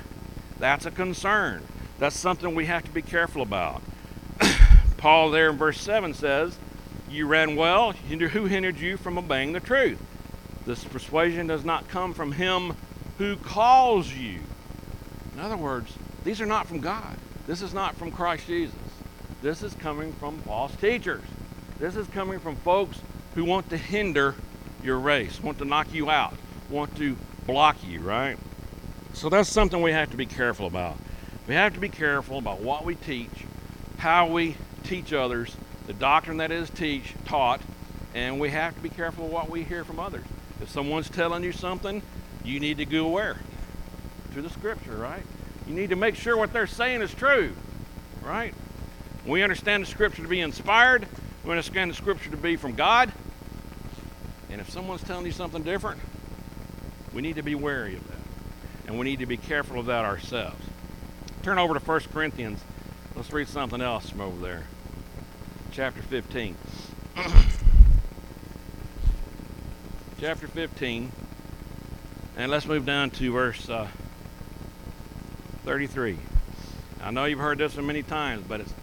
That's 0.60 0.86
a 0.86 0.92
concern. 0.92 1.64
That's 2.00 2.18
something 2.18 2.56
we 2.56 2.66
have 2.66 2.84
to 2.84 2.92
be 2.92 3.02
careful 3.02 3.42
about. 3.42 3.82
Paul, 4.98 5.32
there 5.32 5.50
in 5.50 5.58
verse 5.58 5.80
7 5.80 6.14
says, 6.14 6.58
You 7.10 7.28
ran 7.28 7.56
well. 7.56 7.92
Who 7.92 8.46
hindered 8.46 8.80
you 8.80 8.98
from 8.98 9.18
obeying 9.18 9.54
the 9.54 9.60
truth? 9.60 10.02
This 10.66 10.84
persuasion 10.84 11.48
does 11.48 11.64
not 11.64 11.88
come 11.88 12.14
from 12.14 12.32
him 12.32 12.76
who 13.18 13.36
calls 13.38 14.12
you. 14.12 14.40
In 15.34 15.40
other 15.40 15.58
words, 15.58 15.94
these 16.24 16.42
are 16.42 16.46
not 16.46 16.68
from 16.68 16.80
God. 16.80 17.18
This 17.46 17.62
is 17.62 17.74
not 17.74 17.96
from 17.96 18.12
Christ 18.12 18.48
Jesus. 18.48 18.76
This 19.42 19.62
is 19.62 19.76
coming 19.76 20.12
from 20.14 20.40
false 20.40 20.76
teachers. 20.78 21.22
This 21.80 21.96
is 21.96 22.08
coming 22.08 22.40
from 22.40 22.56
folks 22.58 23.00
who 23.36 23.46
want 23.46 23.70
to 23.70 23.78
hinder 23.78 24.36
your 24.84 24.98
race, 24.98 25.42
want 25.44 25.60
to 25.60 25.66
knock 25.66 25.94
you 25.94 26.10
out, 26.10 26.34
want 26.70 26.96
to 26.98 27.16
block 27.46 27.78
you, 27.88 28.00
right? 28.00 28.38
So 29.14 29.30
that's 29.30 29.50
something 29.50 29.82
we 29.82 29.92
have 29.92 30.12
to 30.12 30.18
be 30.18 30.26
careful 30.26 30.68
about. 30.68 30.98
We 31.48 31.54
have 31.54 31.74
to 31.76 31.80
be 31.80 31.90
careful 31.90 32.38
about 32.38 32.62
what 32.62 32.86
we 32.86 32.96
teach, 32.96 33.30
how 33.98 34.28
we 34.28 34.56
teach 34.84 35.14
others, 35.14 35.56
the 35.88 35.94
doctrine 35.94 36.38
that 36.38 36.52
is 36.52 36.70
teach 36.70 37.14
taught, 37.26 37.62
and 38.14 38.40
we 38.40 38.50
have 38.50 38.76
to 38.76 38.82
be 38.82 38.90
careful 38.90 39.26
of 39.26 39.32
what 39.32 39.50
we 39.50 39.64
hear 39.64 39.84
from 39.84 40.00
others. 40.00 40.24
If 40.62 40.70
someone's 40.70 41.10
telling 41.10 41.44
you 41.44 41.52
something, 41.52 42.02
you 42.44 42.60
need 42.60 42.78
to 42.78 42.86
go 42.86 43.10
where? 43.10 43.38
To 44.34 44.42
the 44.42 44.50
scripture, 44.50 44.96
right? 44.96 45.24
You 45.68 45.74
need 45.76 45.90
to 45.90 45.96
make 45.96 46.16
sure 46.16 46.38
what 46.38 46.54
they're 46.54 46.68
saying 46.68 47.02
is 47.02 47.14
true, 47.14 47.54
right? 48.24 48.54
We 49.26 49.44
understand 49.44 49.84
the 49.84 49.88
scripture 49.88 50.22
to 50.22 50.28
be 50.28 50.42
inspired. 50.42 51.08
We 51.44 51.52
understand 51.52 51.92
the 51.92 51.96
scripture 51.96 52.30
to 52.32 52.38
be 52.38 52.56
from 52.56 52.76
God. 52.76 53.12
And 54.56 54.62
if 54.62 54.70
someone's 54.70 55.04
telling 55.04 55.26
you 55.26 55.34
something 55.34 55.64
different, 55.64 56.00
we 57.14 57.22
need 57.22 57.36
to 57.36 57.44
be 57.44 57.56
wary 57.56 57.98
of 57.98 58.08
that. 58.08 58.88
And 58.88 58.98
we 58.98 59.04
need 59.04 59.20
to 59.20 59.26
be 59.26 59.36
careful 59.36 59.82
of 59.82 59.88
that 59.88 60.06
ourselves. 60.06 60.64
Turn 61.44 61.58
over 61.60 61.74
to 61.74 61.80
1 61.82 62.00
Corinthians. 62.14 62.62
Let's 63.18 63.34
read 63.34 63.50
something 63.50 63.82
else 63.82 64.10
from 64.10 64.22
over 64.22 64.42
there. 64.42 64.64
Chapter 65.74 66.02
15. 66.04 66.56
Chapter 70.22 70.48
15. 70.48 71.12
And 72.38 72.50
let's 72.50 72.66
move 72.66 72.86
down 72.86 73.10
to 73.10 73.32
verse 73.34 73.70
uh, 73.70 73.90
33. 75.66 76.18
I 77.04 77.12
know 77.12 77.26
you've 77.26 77.40
heard 77.40 77.58
this 77.58 77.76
one 77.76 77.88
many 77.88 78.04
times, 78.04 78.46
but 78.48 78.62
it's 78.62 78.74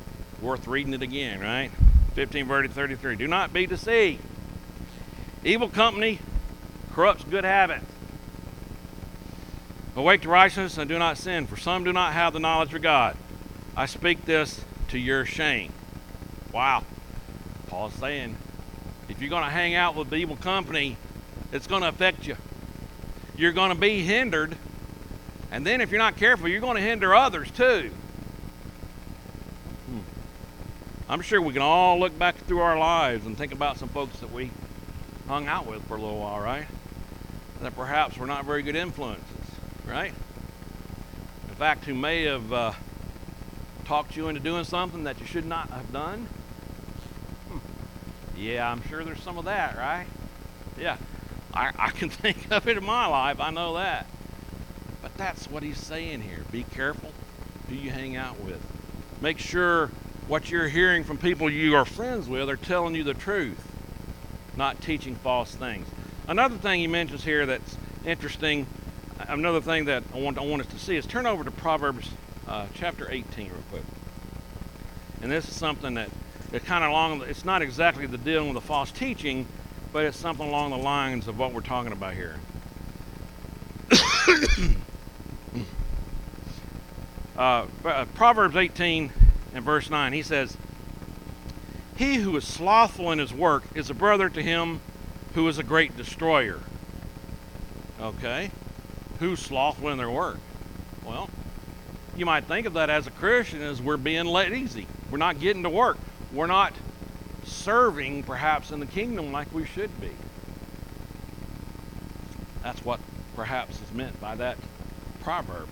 worth 0.42 0.68
reading 0.68 0.92
it 0.92 1.00
again, 1.00 1.40
right? 1.40 1.70
15, 2.12 2.44
verse 2.44 2.70
33. 2.70 3.16
Do 3.16 3.26
not 3.26 3.54
be 3.54 3.66
deceived. 3.66 4.22
Evil 5.44 5.68
company 5.68 6.20
corrupts 6.92 7.24
good 7.24 7.44
habits. 7.44 7.86
Awake 9.96 10.22
to 10.22 10.28
righteousness 10.28 10.78
and 10.78 10.88
do 10.88 10.98
not 10.98 11.18
sin, 11.18 11.46
for 11.46 11.56
some 11.56 11.84
do 11.84 11.92
not 11.92 12.12
have 12.12 12.32
the 12.32 12.40
knowledge 12.40 12.72
of 12.74 12.82
God. 12.82 13.16
I 13.76 13.86
speak 13.86 14.24
this 14.24 14.64
to 14.88 14.98
your 14.98 15.24
shame. 15.24 15.72
Wow. 16.52 16.84
Paul's 17.66 17.94
saying, 17.94 18.36
if 19.08 19.20
you're 19.20 19.30
going 19.30 19.44
to 19.44 19.50
hang 19.50 19.74
out 19.74 19.96
with 19.96 20.12
evil 20.14 20.36
company, 20.36 20.96
it's 21.52 21.66
going 21.66 21.82
to 21.82 21.88
affect 21.88 22.26
you. 22.26 22.36
You're 23.36 23.52
going 23.52 23.70
to 23.70 23.78
be 23.78 24.02
hindered. 24.02 24.56
And 25.50 25.66
then 25.66 25.80
if 25.80 25.90
you're 25.90 25.98
not 25.98 26.16
careful, 26.16 26.48
you're 26.48 26.60
going 26.60 26.76
to 26.76 26.82
hinder 26.82 27.14
others 27.14 27.50
too. 27.50 27.90
Hmm. 29.86 29.98
I'm 31.08 31.20
sure 31.20 31.42
we 31.42 31.52
can 31.52 31.62
all 31.62 31.98
look 31.98 32.18
back 32.18 32.36
through 32.36 32.60
our 32.60 32.78
lives 32.78 33.26
and 33.26 33.36
think 33.36 33.52
about 33.52 33.78
some 33.78 33.88
folks 33.88 34.20
that 34.20 34.32
we 34.32 34.50
hung 35.28 35.46
out 35.46 35.66
with 35.66 35.82
for 35.86 35.96
a 35.96 36.00
little 36.00 36.18
while, 36.18 36.40
right? 36.40 36.66
That 37.60 37.76
perhaps 37.76 38.16
were 38.16 38.26
not 38.26 38.44
very 38.44 38.62
good 38.62 38.76
influences 38.76 39.42
right? 39.86 40.12
In 41.48 41.54
fact, 41.54 41.84
who 41.84 41.94
may 41.94 42.24
have 42.24 42.52
uh, 42.52 42.72
talked 43.84 44.16
you 44.16 44.28
into 44.28 44.40
doing 44.40 44.64
something 44.64 45.04
that 45.04 45.20
you 45.20 45.26
should 45.26 45.46
not 45.46 45.70
have 45.70 45.92
done. 45.92 46.26
Hmm. 47.48 47.58
Yeah, 48.38 48.70
I'm 48.70 48.82
sure 48.88 49.04
there's 49.04 49.22
some 49.22 49.38
of 49.38 49.44
that, 49.44 49.76
right? 49.76 50.06
Yeah, 50.78 50.96
I, 51.52 51.72
I 51.78 51.90
can 51.90 52.08
think 52.10 52.50
of 52.50 52.66
it 52.68 52.78
in 52.78 52.84
my 52.84 53.06
life. 53.06 53.40
I 53.40 53.50
know 53.50 53.74
that. 53.74 54.06
But 55.02 55.16
that's 55.16 55.50
what 55.50 55.62
he's 55.62 55.78
saying 55.78 56.22
here. 56.22 56.44
Be 56.50 56.62
careful 56.62 57.12
who 57.68 57.74
you 57.74 57.90
hang 57.90 58.16
out 58.16 58.40
with. 58.40 58.60
Make 59.20 59.38
sure 59.38 59.90
what 60.28 60.50
you're 60.50 60.68
hearing 60.68 61.04
from 61.04 61.18
people 61.18 61.50
you 61.50 61.74
are 61.74 61.84
friends 61.84 62.28
with 62.28 62.48
are 62.48 62.56
telling 62.56 62.94
you 62.94 63.02
the 63.02 63.14
truth, 63.14 63.71
not 64.56 64.80
teaching 64.80 65.14
false 65.16 65.54
things. 65.54 65.86
Another 66.28 66.56
thing 66.56 66.80
he 66.80 66.86
mentions 66.86 67.24
here 67.24 67.46
that's 67.46 67.76
interesting 68.04 68.66
another 69.28 69.60
thing 69.60 69.84
that 69.86 70.02
I 70.14 70.18
want, 70.18 70.38
I 70.38 70.42
want 70.42 70.62
us 70.62 70.68
to 70.68 70.78
see 70.78 70.96
is 70.96 71.06
turn 71.06 71.26
over 71.26 71.44
to 71.44 71.50
Proverbs 71.50 72.08
uh, 72.48 72.66
chapter 72.74 73.10
18 73.10 73.48
real 73.48 73.56
quick. 73.70 73.82
And 75.22 75.30
this 75.30 75.48
is 75.48 75.54
something 75.54 75.94
that 75.94 76.10
it's 76.52 76.64
kind 76.64 76.84
of 76.84 76.90
along, 76.90 77.22
it's 77.22 77.44
not 77.44 77.62
exactly 77.62 78.06
the 78.06 78.18
dealing 78.18 78.48
with 78.48 78.62
the 78.62 78.66
false 78.66 78.90
teaching, 78.90 79.46
but 79.92 80.04
it's 80.04 80.16
something 80.16 80.46
along 80.46 80.70
the 80.70 80.78
lines 80.78 81.28
of 81.28 81.38
what 81.38 81.52
we're 81.52 81.60
talking 81.60 81.92
about 81.92 82.14
here. 82.14 82.36
uh, 87.36 87.66
Proverbs 88.14 88.56
18 88.56 89.12
and 89.54 89.64
verse 89.64 89.88
9, 89.90 90.12
he 90.12 90.22
says, 90.22 90.56
He 92.02 92.16
who 92.16 92.36
is 92.36 92.44
slothful 92.44 93.12
in 93.12 93.20
his 93.20 93.32
work 93.32 93.62
is 93.76 93.88
a 93.88 93.94
brother 93.94 94.28
to 94.28 94.42
him 94.42 94.80
who 95.34 95.46
is 95.46 95.58
a 95.58 95.62
great 95.62 95.96
destroyer. 95.96 96.58
Okay? 98.00 98.50
who's 99.20 99.38
slothful 99.38 99.88
in 99.90 99.98
their 99.98 100.10
work? 100.10 100.38
Well, 101.06 101.30
you 102.16 102.26
might 102.26 102.42
think 102.46 102.66
of 102.66 102.72
that 102.72 102.90
as 102.90 103.06
a 103.06 103.12
Christian 103.12 103.62
as 103.62 103.80
we're 103.80 103.96
being 103.96 104.24
let 104.24 104.52
easy. 104.52 104.88
We're 105.12 105.18
not 105.18 105.38
getting 105.38 105.62
to 105.62 105.70
work. 105.70 105.96
We're 106.32 106.48
not 106.48 106.72
serving 107.44 108.24
perhaps 108.24 108.72
in 108.72 108.80
the 108.80 108.86
kingdom 108.86 109.30
like 109.30 109.54
we 109.54 109.64
should 109.64 110.00
be. 110.00 110.10
That's 112.64 112.84
what 112.84 112.98
perhaps 113.36 113.80
is 113.80 113.92
meant 113.92 114.20
by 114.20 114.34
that 114.34 114.56
proverb 115.22 115.68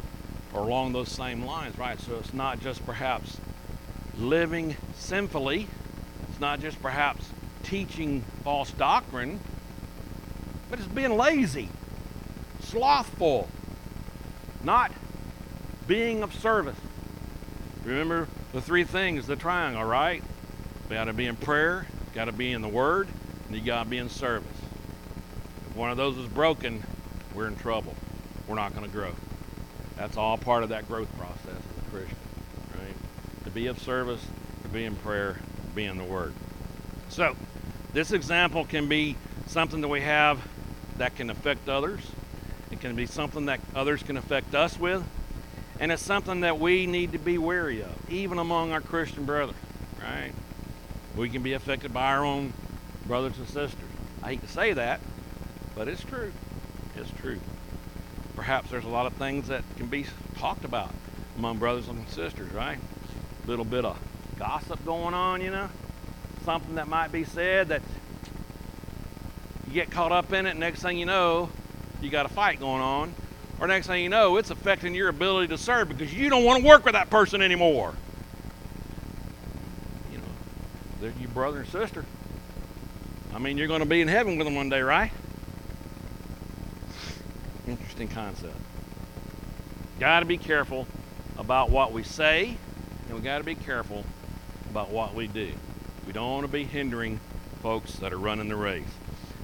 or 0.53 0.61
along 0.61 0.93
those 0.93 1.11
same 1.11 1.45
lines, 1.45 1.77
right? 1.77 2.01
So 2.01 2.15
it's 2.21 2.33
not 2.33 2.61
just 2.61 2.87
perhaps 2.87 3.39
living 4.17 4.77
sinfully, 4.95 5.67
not 6.41 6.61
just 6.61 6.81
perhaps 6.83 7.27
teaching 7.63 8.23
false 8.43 8.71
doctrine, 8.73 9.41
but 10.71 10.79
it's 10.79 10.89
being 10.89 11.17
lazy 11.17 11.69
slothful, 12.71 13.49
not 14.63 14.93
being 15.89 16.23
of 16.23 16.33
service. 16.35 16.77
Remember 17.85 18.29
the 18.53 18.61
three 18.61 18.85
things, 18.85 19.27
the 19.27 19.37
triangle, 19.37 19.85
right? 19.85 20.23
You 20.89 20.95
got 20.95 21.05
to 21.05 21.13
be 21.13 21.27
in 21.27 21.37
prayer, 21.37 21.87
got 22.15 22.27
to 22.27 22.33
be 22.33 22.53
in 22.53 22.63
the 22.63 22.69
Word, 22.69 23.09
and 23.47 23.57
you 23.57 23.63
got 23.63 23.85
to 23.85 23.91
be 23.91 23.99
in 23.99 24.09
service. 24.09 24.49
If 25.69 25.77
one 25.77 25.91
of 25.91 25.97
those 25.97 26.17
is 26.17 26.27
broken, 26.29 26.83
we're 27.35 27.49
in 27.49 27.57
trouble. 27.57 27.95
We're 28.47 28.57
not 28.57 28.75
going 28.75 28.87
to 28.87 28.93
grow. 28.93 29.13
That's 29.97 30.17
all 30.17 30.39
part 30.39 30.63
of 30.63 30.69
that 30.69 30.87
growth 30.87 31.09
process 31.19 31.49
as 31.49 31.87
a 31.87 31.91
Christian, 31.91 32.17
right? 32.79 33.45
To 33.45 33.51
be 33.51 33.67
of 33.67 33.81
service, 33.81 34.25
to 34.63 34.69
be 34.69 34.85
in 34.85 34.95
prayer, 34.97 35.40
to 35.71 35.77
be 35.77 35.85
in 35.85 35.97
the 35.97 36.05
Word. 36.05 36.35
So, 37.09 37.37
this 37.93 38.13
example 38.13 38.65
can 38.65 38.89
be 38.89 39.17
something 39.47 39.81
that 39.81 39.89
we 39.89 40.03
have 40.03 40.41
that 40.99 41.17
can 41.17 41.31
affect 41.31 41.69
others 41.69 42.01
it 42.71 42.81
can 42.81 42.95
be 42.95 43.07
something 43.07 43.47
that 43.47 43.61
others 43.75 44.03
can 44.03 44.17
affect 44.17 44.55
us 44.55 44.79
with. 44.79 45.05
And 45.81 45.91
it's 45.91 46.03
something 46.03 46.41
that 46.41 46.61
we 46.61 46.87
need 46.87 47.13
to 47.13 47.19
be 47.19 47.39
wary 47.39 47.83
of, 47.83 48.11
even 48.11 48.39
among 48.39 48.73
our 48.73 48.81
Christian 48.81 49.25
brothers, 49.25 49.57
right? 50.01 50.33
We 51.17 51.31
can 51.31 51.43
be 51.43 51.55
affected 51.55 51.93
by 51.93 52.13
our 52.13 52.25
own 52.25 52.53
brothers 53.07 53.39
and 53.39 53.49
sisters. 53.49 53.81
I 54.23 54.31
hate 54.31 54.43
to 54.43 54.49
say 54.49 54.75
that, 54.75 55.01
but 55.75 55.89
it's 55.89 56.05
true. 56.05 56.33
It's 56.97 57.11
true. 57.13 57.41
Perhaps 58.37 58.71
there's 58.71 58.85
a 58.85 58.89
lot 58.89 59.07
of 59.07 59.15
things 59.15 59.49
that 59.49 59.65
can 59.79 59.87
be 59.87 60.05
talked 60.37 60.65
about 60.65 60.93
among 61.39 61.59
brothers 61.59 61.89
and 61.89 62.07
sisters, 62.09 62.53
right? 62.53 62.79
A 63.45 63.49
little 63.49 63.65
bit 63.65 63.85
of 63.85 63.99
gossip 64.41 64.83
going 64.87 65.13
on, 65.13 65.43
you 65.43 65.51
know? 65.51 65.69
Something 66.47 66.77
that 66.77 66.89
might 66.89 67.13
be 67.13 67.25
said 67.25 67.69
that 67.69 67.83
you 69.69 69.75
get 69.75 69.91
caught 69.91 70.13
up 70.13 70.33
in 70.33 70.47
it, 70.47 70.57
next 70.57 70.81
thing 70.81 70.99
you 70.99 71.05
know, 71.05 71.51
you 72.01 72.09
got 72.09 72.25
a 72.25 72.31
fight 72.31 72.59
going 72.59 72.81
on, 72.81 73.13
or 73.61 73.67
next 73.67 73.87
thing 73.87 74.03
you 74.03 74.09
know, 74.09 74.39
it's 74.39 74.51
affecting 74.51 74.95
your 74.95 75.11
ability 75.11 75.49
to 75.49 75.59
serve 75.59 75.91
because 75.91 76.15
you 76.15 76.31
don't 76.31 76.43
want 76.43 76.63
to 76.63 76.67
work 76.67 76.87
with 76.87 76.95
that 76.95 77.11
person 77.11 77.43
anymore. 77.43 77.93
You 80.11 80.17
know, 80.17 80.25
they're 81.03 81.13
your 81.21 81.29
brother 81.29 81.59
and 81.59 81.69
sister. 81.69 82.07
I 83.35 83.39
mean, 83.39 83.59
you're 83.59 83.69
going 83.69 83.81
to 83.81 83.87
be 83.87 84.01
in 84.01 84.09
heaven 84.09 84.39
with 84.39 84.47
them 84.47 84.55
one 84.55 84.71
day, 84.71 84.81
right? 84.81 85.13
Interesting 87.69 88.09
concept. 88.09 88.57
Got 89.99 90.21
to 90.21 90.27
be 90.27 90.39
careful 90.39 90.87
about 91.37 91.69
what 91.69 91.93
we 91.93 92.05
say, 92.05 92.57
and 93.07 93.15
we 93.15 93.21
got 93.21 93.39
to 93.39 93.45
be 93.45 93.55
careful 93.55 94.07
about 94.71 94.91
what 94.91 95.15
we 95.15 95.27
do. 95.27 95.53
We 96.07 96.13
don't 96.13 96.31
want 96.31 96.47
to 96.47 96.53
be 96.53 96.65
hindering 96.65 97.21
folks 97.61 97.97
that 97.97 98.13
are 98.13 98.19
running 98.19 98.49
the 98.49 98.57
race. 98.57 98.87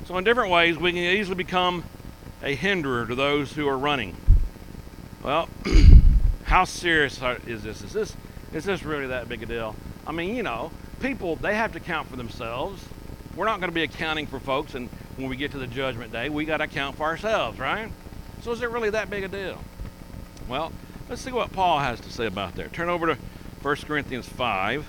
So, 0.07 0.17
in 0.17 0.25
different 0.25 0.51
ways, 0.51 0.79
we 0.79 0.93
can 0.93 1.01
easily 1.01 1.35
become 1.35 1.85
a 2.43 2.55
hinderer 2.55 3.07
to 3.07 3.15
those 3.15 3.53
who 3.53 3.69
are 3.69 3.77
running. 3.77 4.17
Well, 5.23 5.49
how 6.45 6.65
serious 6.65 7.21
is 7.47 7.63
this? 7.63 7.83
Is 7.83 7.93
this 7.93 8.17
is 8.53 8.65
this 8.65 8.85
really 8.85 9.09
that 9.09 9.29
big 9.29 9.43
a 9.43 9.47
deal? 9.47 9.75
I 10.07 10.13
mean, 10.13 10.37
you 10.37 10.45
know, 10.45 10.71
people 11.01 11.37
they 11.37 11.55
have 11.55 11.73
to 11.73 11.79
account 11.79 12.09
for 12.09 12.17
themselves. 12.17 12.85
We're 13.35 13.47
not 13.47 13.61
going 13.61 13.71
to 13.71 13.75
be 13.75 13.83
accounting 13.83 14.27
for 14.27 14.39
folks, 14.39 14.75
and 14.75 14.89
when 15.17 15.29
we 15.29 15.37
get 15.37 15.51
to 15.53 15.59
the 15.59 15.67
judgment 15.67 16.13
day, 16.13 16.31
we 16.31 16.45
got 16.45 16.59
to 16.59 16.65
account 16.65 16.97
for 16.97 17.03
ourselves, 17.03 17.59
right? 17.59 17.91
So, 18.43 18.53
is 18.53 18.63
it 18.63 18.71
really 18.71 18.91
that 18.91 19.11
big 19.11 19.25
a 19.25 19.29
deal? 19.29 19.59
Well, 20.49 20.73
let's 21.09 21.21
see 21.21 21.33
what 21.33 21.53
Paul 21.53 21.81
has 21.81 22.01
to 22.01 22.11
say 22.13 22.27
about 22.27 22.55
that. 22.55 22.73
Turn 22.73 22.89
over 22.89 23.07
to 23.07 23.19
1 23.63 23.77
Corinthians 23.77 24.29
5, 24.29 24.87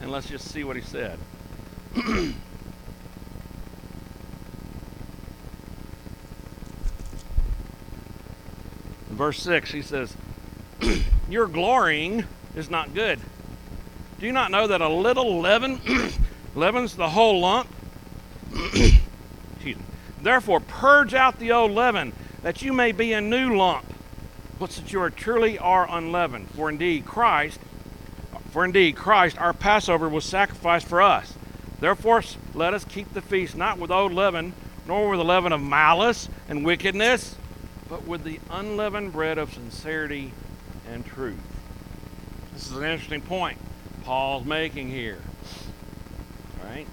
and 0.00 0.10
let's 0.10 0.28
just 0.28 0.48
see 0.50 0.64
what 0.64 0.76
he 0.76 0.82
said. 0.82 1.18
verse 9.10 9.40
6, 9.42 9.70
he 9.72 9.82
says, 9.82 10.16
Your 11.30 11.46
glorying 11.46 12.24
is 12.54 12.70
not 12.70 12.94
good. 12.94 13.18
Do 14.20 14.26
you 14.26 14.32
not 14.32 14.50
know 14.50 14.66
that 14.66 14.80
a 14.80 14.88
little 14.88 15.40
leaven 15.40 15.80
leavens 16.54 16.96
the 16.96 17.08
whole 17.10 17.40
lump? 17.40 17.68
Therefore, 20.26 20.58
purge 20.58 21.14
out 21.14 21.38
the 21.38 21.52
old 21.52 21.70
leaven, 21.70 22.12
that 22.42 22.60
you 22.60 22.72
may 22.72 22.90
be 22.90 23.12
a 23.12 23.20
new 23.20 23.56
lump, 23.56 23.84
but 24.58 24.70
that 24.70 24.92
you 24.92 25.00
are 25.00 25.08
truly 25.08 25.56
are 25.56 25.86
unleavened. 25.88 26.50
For 26.50 26.68
indeed, 26.68 27.06
Christ, 27.06 27.60
for 28.56 28.64
indeed, 28.64 28.96
Christ, 28.96 29.36
our 29.36 29.52
Passover, 29.52 30.08
was 30.08 30.24
sacrificed 30.24 30.88
for 30.88 31.02
us. 31.02 31.34
Therefore, 31.78 32.22
let 32.54 32.72
us 32.72 32.86
keep 32.86 33.12
the 33.12 33.20
feast 33.20 33.54
not 33.54 33.76
with 33.76 33.90
old 33.90 34.14
leaven, 34.14 34.54
nor 34.88 35.10
with 35.10 35.18
the 35.18 35.24
leaven 35.26 35.52
of 35.52 35.60
malice 35.60 36.30
and 36.48 36.64
wickedness 36.64 37.36
but 37.90 38.06
with 38.06 38.24
the 38.24 38.40
unleavened 38.48 39.12
bread 39.12 39.36
of 39.36 39.52
sincerity 39.52 40.32
and 40.90 41.04
truth. 41.04 41.36
This 42.54 42.70
is 42.70 42.78
an 42.78 42.84
interesting 42.84 43.20
point 43.20 43.58
Paul's 44.04 44.46
making 44.46 44.88
here. 44.88 45.18
Right? 46.64 46.86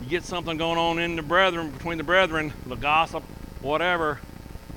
You 0.00 0.08
get 0.08 0.22
something 0.22 0.56
going 0.56 0.78
on 0.78 1.00
in 1.00 1.16
the 1.16 1.22
brethren, 1.22 1.72
between 1.72 1.98
the 1.98 2.04
brethren, 2.04 2.52
the 2.66 2.76
gossip, 2.76 3.24
whatever. 3.62 4.20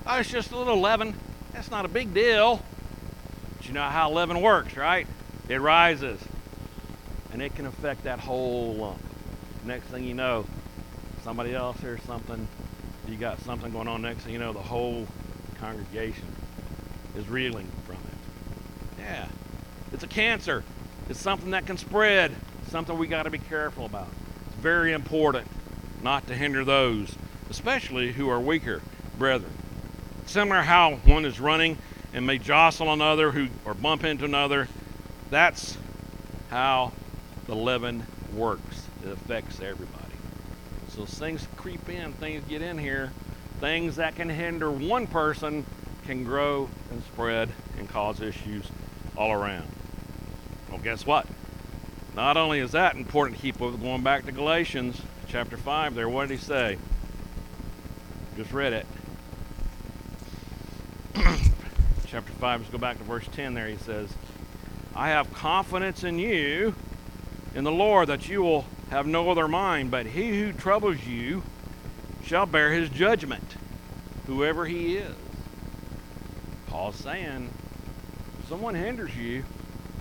Oh, 0.07 0.17
it's 0.17 0.31
just 0.31 0.51
a 0.51 0.57
little 0.57 0.81
leaven. 0.81 1.13
That's 1.53 1.69
not 1.69 1.85
a 1.85 1.89
big 1.89 2.11
deal. 2.11 2.59
But 3.57 3.67
you 3.67 3.73
know 3.73 3.83
how 3.83 4.09
leaven 4.09 4.41
works, 4.41 4.75
right? 4.75 5.05
It 5.49 5.59
rises. 5.59 6.21
And 7.33 7.41
it 7.41 7.53
can 7.55 7.65
affect 7.65 8.05
that 8.05 8.19
whole 8.19 8.75
lump. 8.75 8.99
Next 9.65 9.87
thing 9.87 10.05
you 10.05 10.13
know, 10.13 10.45
somebody 11.23 11.53
else 11.53 11.79
hears 11.81 12.01
something 12.03 12.47
you 13.09 13.17
got 13.17 13.39
something 13.41 13.71
going 13.71 13.87
on 13.87 14.01
next 14.01 14.23
thing 14.23 14.33
you 14.33 14.39
know 14.39 14.53
the 14.53 14.59
whole 14.59 15.07
congregation 15.59 16.25
is 17.17 17.27
reeling 17.27 17.67
from 17.85 17.95
it 17.95 19.01
yeah 19.01 19.27
it's 19.91 20.03
a 20.03 20.07
cancer 20.07 20.63
it's 21.09 21.19
something 21.19 21.51
that 21.51 21.65
can 21.65 21.77
spread 21.77 22.31
something 22.67 22.97
we 22.97 23.07
got 23.07 23.23
to 23.23 23.31
be 23.31 23.39
careful 23.39 23.85
about 23.85 24.07
it's 24.45 24.55
very 24.55 24.93
important 24.93 25.47
not 26.03 26.25
to 26.27 26.35
hinder 26.35 26.63
those 26.63 27.15
especially 27.49 28.11
who 28.11 28.29
are 28.29 28.39
weaker 28.39 28.81
brethren 29.17 29.51
similar 30.25 30.61
how 30.61 30.95
one 31.05 31.25
is 31.25 31.39
running 31.39 31.77
and 32.13 32.25
may 32.27 32.37
jostle 32.37 32.93
another 32.93 33.31
who 33.31 33.47
or 33.65 33.73
bump 33.73 34.03
into 34.03 34.25
another 34.25 34.67
that's 35.29 35.77
how 36.50 36.91
the 37.48 37.55
leaven 37.55 38.05
works 38.33 38.88
it 39.03 39.12
affects 39.12 39.59
everybody 39.62 40.10
so 40.99 41.06
things 41.06 41.47
creep 41.56 41.88
in, 41.88 42.12
things 42.13 42.43
get 42.49 42.62
in 42.62 42.77
here. 42.77 43.12
Things 43.62 43.95
that 43.95 44.15
can 44.15 44.27
hinder 44.27 44.69
one 44.69 45.08
person 45.08 45.65
can 46.06 46.23
grow 46.25 46.69
and 46.91 47.01
spread 47.03 47.49
and 47.77 47.88
cause 47.88 48.21
issues 48.21 48.65
all 49.15 49.32
around. 49.32 49.67
Well, 50.69 50.80
guess 50.80 51.06
what? 51.06 51.25
Not 52.15 52.36
only 52.38 52.60
is 52.60 52.71
that 52.71 52.95
important 52.95 53.38
to 53.38 53.41
keep 53.41 53.60
going 53.60 54.03
back 54.03 54.25
to 54.25 54.32
Galatians 54.32 55.01
chapter 55.27 55.56
5 55.56 55.95
there, 55.95 56.10
what 56.10 56.27
did 56.27 56.39
he 56.39 56.43
say? 56.43 56.77
Just 58.36 58.51
read 58.51 58.73
it. 58.73 58.86
chapter 62.08 62.34
5, 62.34 62.60
let's 62.62 62.71
go 62.71 62.77
back 62.77 62.97
to 62.97 63.03
verse 63.03 63.25
10 63.32 63.53
there. 63.53 63.67
He 63.67 63.77
says, 63.77 64.10
I 64.95 65.10
have 65.10 65.34
confidence 65.34 66.04
in 66.04 66.19
you, 66.19 66.75
in 67.56 67.63
the 67.63 67.71
Lord, 67.71 68.10
that 68.10 68.28
you 68.28 68.41
will 68.41 68.65
have 68.89 69.08
no 69.08 69.30
other 69.30 69.47
mind, 69.47 69.91
but 69.91 70.06
he 70.06 70.39
who 70.39 70.52
troubles 70.52 71.06
you 71.06 71.43
shall 72.23 72.45
bear 72.45 72.71
his 72.71 72.89
judgment, 72.89 73.56
whoever 74.28 74.65
he 74.65 74.97
is. 74.97 75.15
Paul's 76.67 76.95
saying, 76.95 77.49
if 78.39 78.49
someone 78.49 78.75
hinders 78.75 79.15
you, 79.15 79.43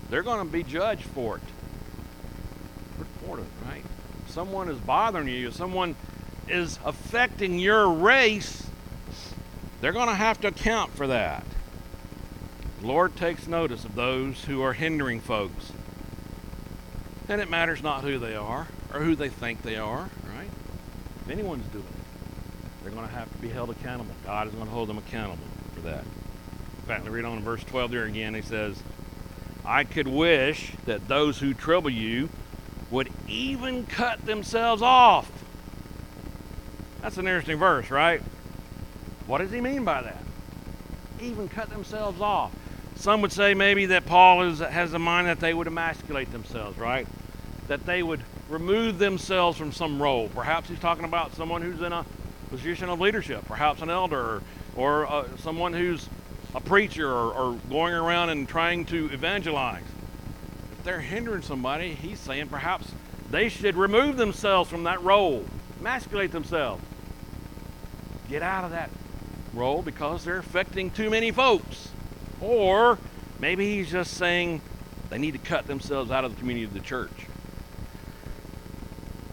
they're 0.09 0.23
going 0.23 0.45
to 0.45 0.51
be 0.51 0.63
judged 0.63 1.03
for 1.03 1.37
it. 1.37 1.43
Important, 2.99 3.47
right? 3.67 3.83
If 4.25 4.31
someone 4.31 4.69
is 4.69 4.77
bothering 4.79 5.27
you, 5.27 5.47
if 5.47 5.55
someone 5.55 5.95
is 6.47 6.79
affecting 6.83 7.59
your 7.59 7.89
race, 7.89 8.65
they're 9.81 9.93
going 9.93 10.09
to 10.09 10.15
have 10.15 10.41
to 10.41 10.47
account 10.47 10.91
for 10.91 11.07
that. 11.07 11.43
The 12.81 12.87
Lord 12.87 13.15
takes 13.15 13.47
notice 13.47 13.83
of 13.83 13.95
those 13.95 14.45
who 14.45 14.61
are 14.61 14.73
hindering 14.73 15.19
folks. 15.19 15.73
And 17.27 17.41
it 17.41 17.49
matters 17.49 17.83
not 17.83 18.03
who 18.03 18.19
they 18.19 18.35
are 18.35 18.67
or 18.93 19.01
who 19.01 19.15
they 19.15 19.29
think 19.29 19.61
they 19.61 19.75
are, 19.75 20.09
right? 20.33 20.49
If 21.25 21.29
anyone's 21.29 21.67
doing 21.67 21.83
it, 21.83 22.83
they're 22.83 22.91
going 22.91 23.07
to 23.07 23.13
have 23.13 23.31
to 23.31 23.37
be 23.37 23.49
held 23.49 23.69
accountable. 23.69 24.15
God 24.25 24.47
is 24.47 24.53
going 24.53 24.65
to 24.65 24.71
hold 24.71 24.87
them 24.87 24.97
accountable 24.97 25.43
for 25.75 25.81
that. 25.81 26.03
In 26.03 26.85
fact, 26.87 27.07
read 27.07 27.25
on 27.25 27.37
in 27.37 27.43
verse 27.43 27.63
12 27.65 27.91
there 27.91 28.05
again, 28.05 28.33
he 28.33 28.41
says, 28.41 28.81
I 29.65 29.83
could 29.83 30.07
wish 30.07 30.71
that 30.85 31.07
those 31.07 31.39
who 31.39 31.53
trouble 31.53 31.89
you 31.89 32.29
would 32.89 33.09
even 33.27 33.85
cut 33.85 34.25
themselves 34.25 34.81
off. 34.81 35.29
That's 37.01 37.17
an 37.17 37.27
interesting 37.27 37.57
verse, 37.57 37.91
right? 37.91 38.21
What 39.27 39.39
does 39.39 39.51
he 39.51 39.61
mean 39.61 39.83
by 39.83 40.01
that? 40.01 40.23
Even 41.21 41.47
cut 41.49 41.69
themselves 41.69 42.19
off. 42.21 42.51
Some 42.99 43.21
would 43.21 43.31
say 43.31 43.53
maybe 43.53 43.85
that 43.87 44.05
Paul 44.05 44.41
is, 44.43 44.59
has 44.59 44.93
a 44.93 44.99
mind 44.99 45.27
that 45.27 45.39
they 45.39 45.53
would 45.53 45.67
emasculate 45.67 46.33
themselves, 46.33 46.77
right? 46.77 47.07
That 47.69 47.85
they 47.85 48.03
would 48.03 48.21
remove 48.49 48.99
themselves 48.99 49.57
from 49.57 49.71
some 49.71 50.03
role. 50.03 50.27
Perhaps 50.27 50.67
he's 50.67 50.79
talking 50.79 51.05
about 51.05 51.33
someone 51.33 51.61
who's 51.61 51.81
in 51.81 51.93
a 51.93 52.05
position 52.49 52.89
of 52.89 52.99
leadership, 52.99 53.45
perhaps 53.45 53.81
an 53.81 53.89
elder, 53.89 54.19
or, 54.19 54.41
or 54.75 55.09
uh, 55.09 55.37
someone 55.37 55.71
who's 55.71 56.09
a 56.53 56.59
preacher 56.59 57.09
or, 57.09 57.31
or 57.31 57.59
going 57.69 57.93
around 57.93 58.31
and 58.31 58.49
trying 58.49 58.83
to 58.85 59.05
evangelize. 59.13 59.83
If 60.73 60.83
they're 60.83 60.99
hindering 60.99 61.43
somebody, 61.43 61.93
he's 61.93 62.19
saying 62.19 62.49
perhaps 62.49 62.91
they 63.31 63.47
should 63.47 63.77
remove 63.77 64.17
themselves 64.17 64.69
from 64.69 64.83
that 64.83 65.01
role, 65.03 65.45
emasculate 65.79 66.33
themselves, 66.33 66.83
get 68.27 68.41
out 68.41 68.65
of 68.65 68.71
that 68.71 68.89
role 69.53 69.81
because 69.81 70.25
they're 70.25 70.39
affecting 70.39 70.91
too 70.91 71.09
many 71.09 71.31
folks. 71.31 71.91
Or 72.41 72.97
maybe 73.39 73.75
he's 73.75 73.91
just 73.91 74.13
saying 74.15 74.61
they 75.09 75.17
need 75.17 75.31
to 75.31 75.39
cut 75.39 75.67
themselves 75.67 76.11
out 76.11 76.25
of 76.25 76.33
the 76.33 76.39
community 76.39 76.65
of 76.65 76.73
the 76.73 76.79
church 76.79 77.11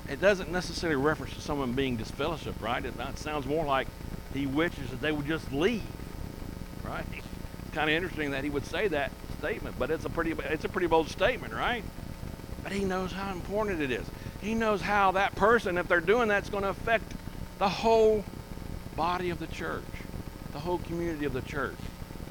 it 0.09 0.21
doesn't 0.21 0.51
necessarily 0.51 0.97
reference 0.97 1.35
to 1.35 1.41
someone 1.41 1.73
being 1.73 1.97
disfellowship, 1.97 2.61
right? 2.63 2.85
It, 2.85 2.95
it 2.99 3.19
sounds 3.19 3.47
more 3.47 3.65
like 3.65 3.89
he 4.33 4.47
wishes 4.47 4.91
that 4.91 5.01
they 5.01 5.13
would 5.13 5.27
just 5.27 5.51
leave, 5.53 5.83
right? 6.85 7.05
It's 7.13 7.75
kind 7.75 7.91
of 7.91 7.97
interesting 7.97 8.31
that 8.31 8.45
he 8.45 8.51
would 8.51 8.67
say 8.67 8.89
that 8.89 9.11
statement, 9.39 9.77
but 9.79 9.91
it's 9.91 10.05
a 10.05 10.11
pretty 10.11 10.33
it's 10.45 10.65
a 10.65 10.69
pretty 10.69 10.87
bold 10.87 11.09
statement, 11.09 11.53
right? 11.53 11.83
But 12.63 12.73
he 12.73 12.85
knows 12.85 13.13
how 13.13 13.33
important 13.33 13.81
it 13.81 13.91
is. 13.91 14.07
He 14.41 14.55
knows 14.55 14.81
how 14.81 15.13
that 15.13 15.35
person, 15.37 15.79
if 15.79 15.89
they're 15.89 16.01
doing 16.01 16.29
that, 16.29 16.45
is 16.45 16.51
going 16.51 16.63
to 16.63 16.71
affect 16.71 17.13
the 17.59 17.69
whole 17.69 18.25
body 18.97 19.31
of 19.31 19.39
the 19.39 19.47
church, 19.47 19.85
the 20.53 20.61
whole 20.61 20.79
community 20.79 21.25
of 21.25 21.33
the 21.33 21.43
church. 21.43 21.77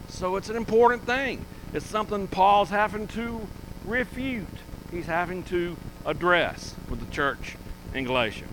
So 0.10 0.36
it's 0.36 0.50
an 0.50 0.56
important 0.56 1.06
thing. 1.06 1.46
It's 1.74 1.86
something 1.86 2.28
Paul's 2.28 2.70
having 2.70 3.08
to 3.10 3.48
refute. 3.86 4.48
He's 4.92 5.06
having 5.06 5.44
to 5.44 5.76
address 6.06 6.76
with 6.90 7.00
the 7.00 7.12
church 7.12 7.56
in 7.94 8.06
Galatia. 8.06 8.46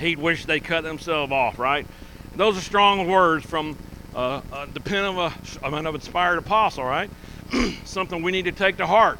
He'd 0.00 0.18
wish 0.18 0.44
they 0.44 0.60
cut 0.60 0.82
themselves 0.82 1.32
off, 1.32 1.58
right? 1.58 1.86
Those 2.34 2.58
are 2.58 2.60
strong 2.60 3.08
words 3.08 3.44
from 3.44 3.76
uh, 4.14 4.40
the 4.72 4.80
pen 4.80 5.04
of 5.04 5.18
a, 5.18 5.64
of 5.64 5.72
an 5.72 5.86
inspired 5.86 6.38
apostle, 6.38 6.84
right? 6.84 7.10
something 7.84 8.22
we 8.22 8.32
need 8.32 8.44
to 8.46 8.52
take 8.52 8.78
to 8.78 8.86
heart. 8.86 9.18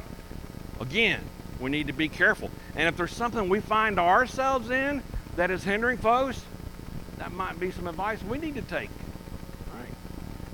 Again, 0.79 1.21
we 1.59 1.69
need 1.69 1.87
to 1.87 1.93
be 1.93 2.09
careful. 2.09 2.51
And 2.75 2.87
if 2.87 2.97
there's 2.97 3.15
something 3.15 3.49
we 3.49 3.59
find 3.59 3.99
ourselves 3.99 4.69
in 4.69 5.01
that 5.35 5.49
is 5.49 5.63
hindering 5.63 5.97
folks, 5.97 6.43
that 7.17 7.31
might 7.31 7.59
be 7.59 7.71
some 7.71 7.87
advice 7.87 8.21
we 8.23 8.37
need 8.37 8.55
to 8.55 8.61
take. 8.61 8.89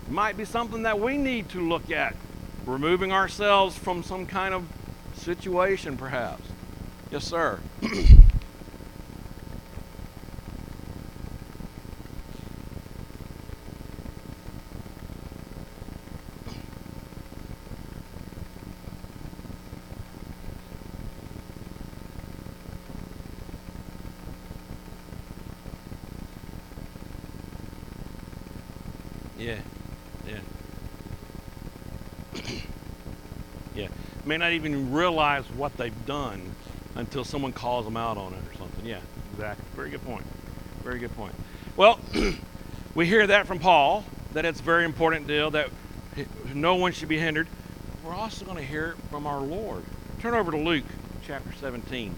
It 0.10 0.14
might 0.14 0.36
be 0.36 0.44
something 0.44 0.82
that 0.84 1.00
we 1.00 1.18
need 1.18 1.50
to 1.50 1.62
look 1.62 1.92
at 1.92 2.16
removing 2.66 3.12
ourselves 3.14 3.78
from 3.78 4.02
some 4.02 4.26
kind 4.26 4.56
of 4.56 4.66
situation, 5.14 5.98
perhaps. 5.98 6.42
Yes, 7.12 7.24
sir. 7.26 7.60
Yeah, 29.38 29.56
yeah. 30.28 30.40
yeah. 33.74 33.88
May 34.30 34.38
not 34.38 34.52
even 34.52 34.94
realize 34.94 35.44
what 35.58 35.76
they've 35.76 36.06
done 36.06 36.40
until 36.94 37.24
someone 37.24 37.52
calls 37.52 37.84
them 37.84 37.98
out 37.98 38.16
on 38.16 38.32
it 38.34 38.42
or 38.48 38.58
something. 38.60 38.86
Yeah, 38.86 39.00
exactly. 39.34 39.66
Very 39.76 39.90
good 39.90 40.06
point. 40.06 40.24
Very 40.84 41.00
good 41.00 41.16
point. 41.16 41.34
Well, 41.76 42.00
we 42.94 43.08
hear 43.08 43.26
that 43.26 43.48
from 43.48 43.58
Paul 43.58 44.06
that 44.34 44.46
it's 44.46 44.60
a 44.60 44.64
very 44.64 44.86
important 44.86 45.26
deal 45.26 45.50
that 45.50 45.72
no 46.54 46.76
one 46.76 46.92
should 46.92 47.10
be 47.10 47.18
hindered. 47.18 47.48
We're 48.06 48.14
also 48.14 48.46
going 48.46 48.58
to 48.58 48.64
hear 48.64 48.90
it 48.90 48.98
from 49.10 49.26
our 49.26 49.40
Lord. 49.40 49.84
Turn 50.20 50.36
over 50.36 50.52
to 50.52 50.58
Luke 50.58 50.86
chapter 51.26 51.52
17 51.54 52.14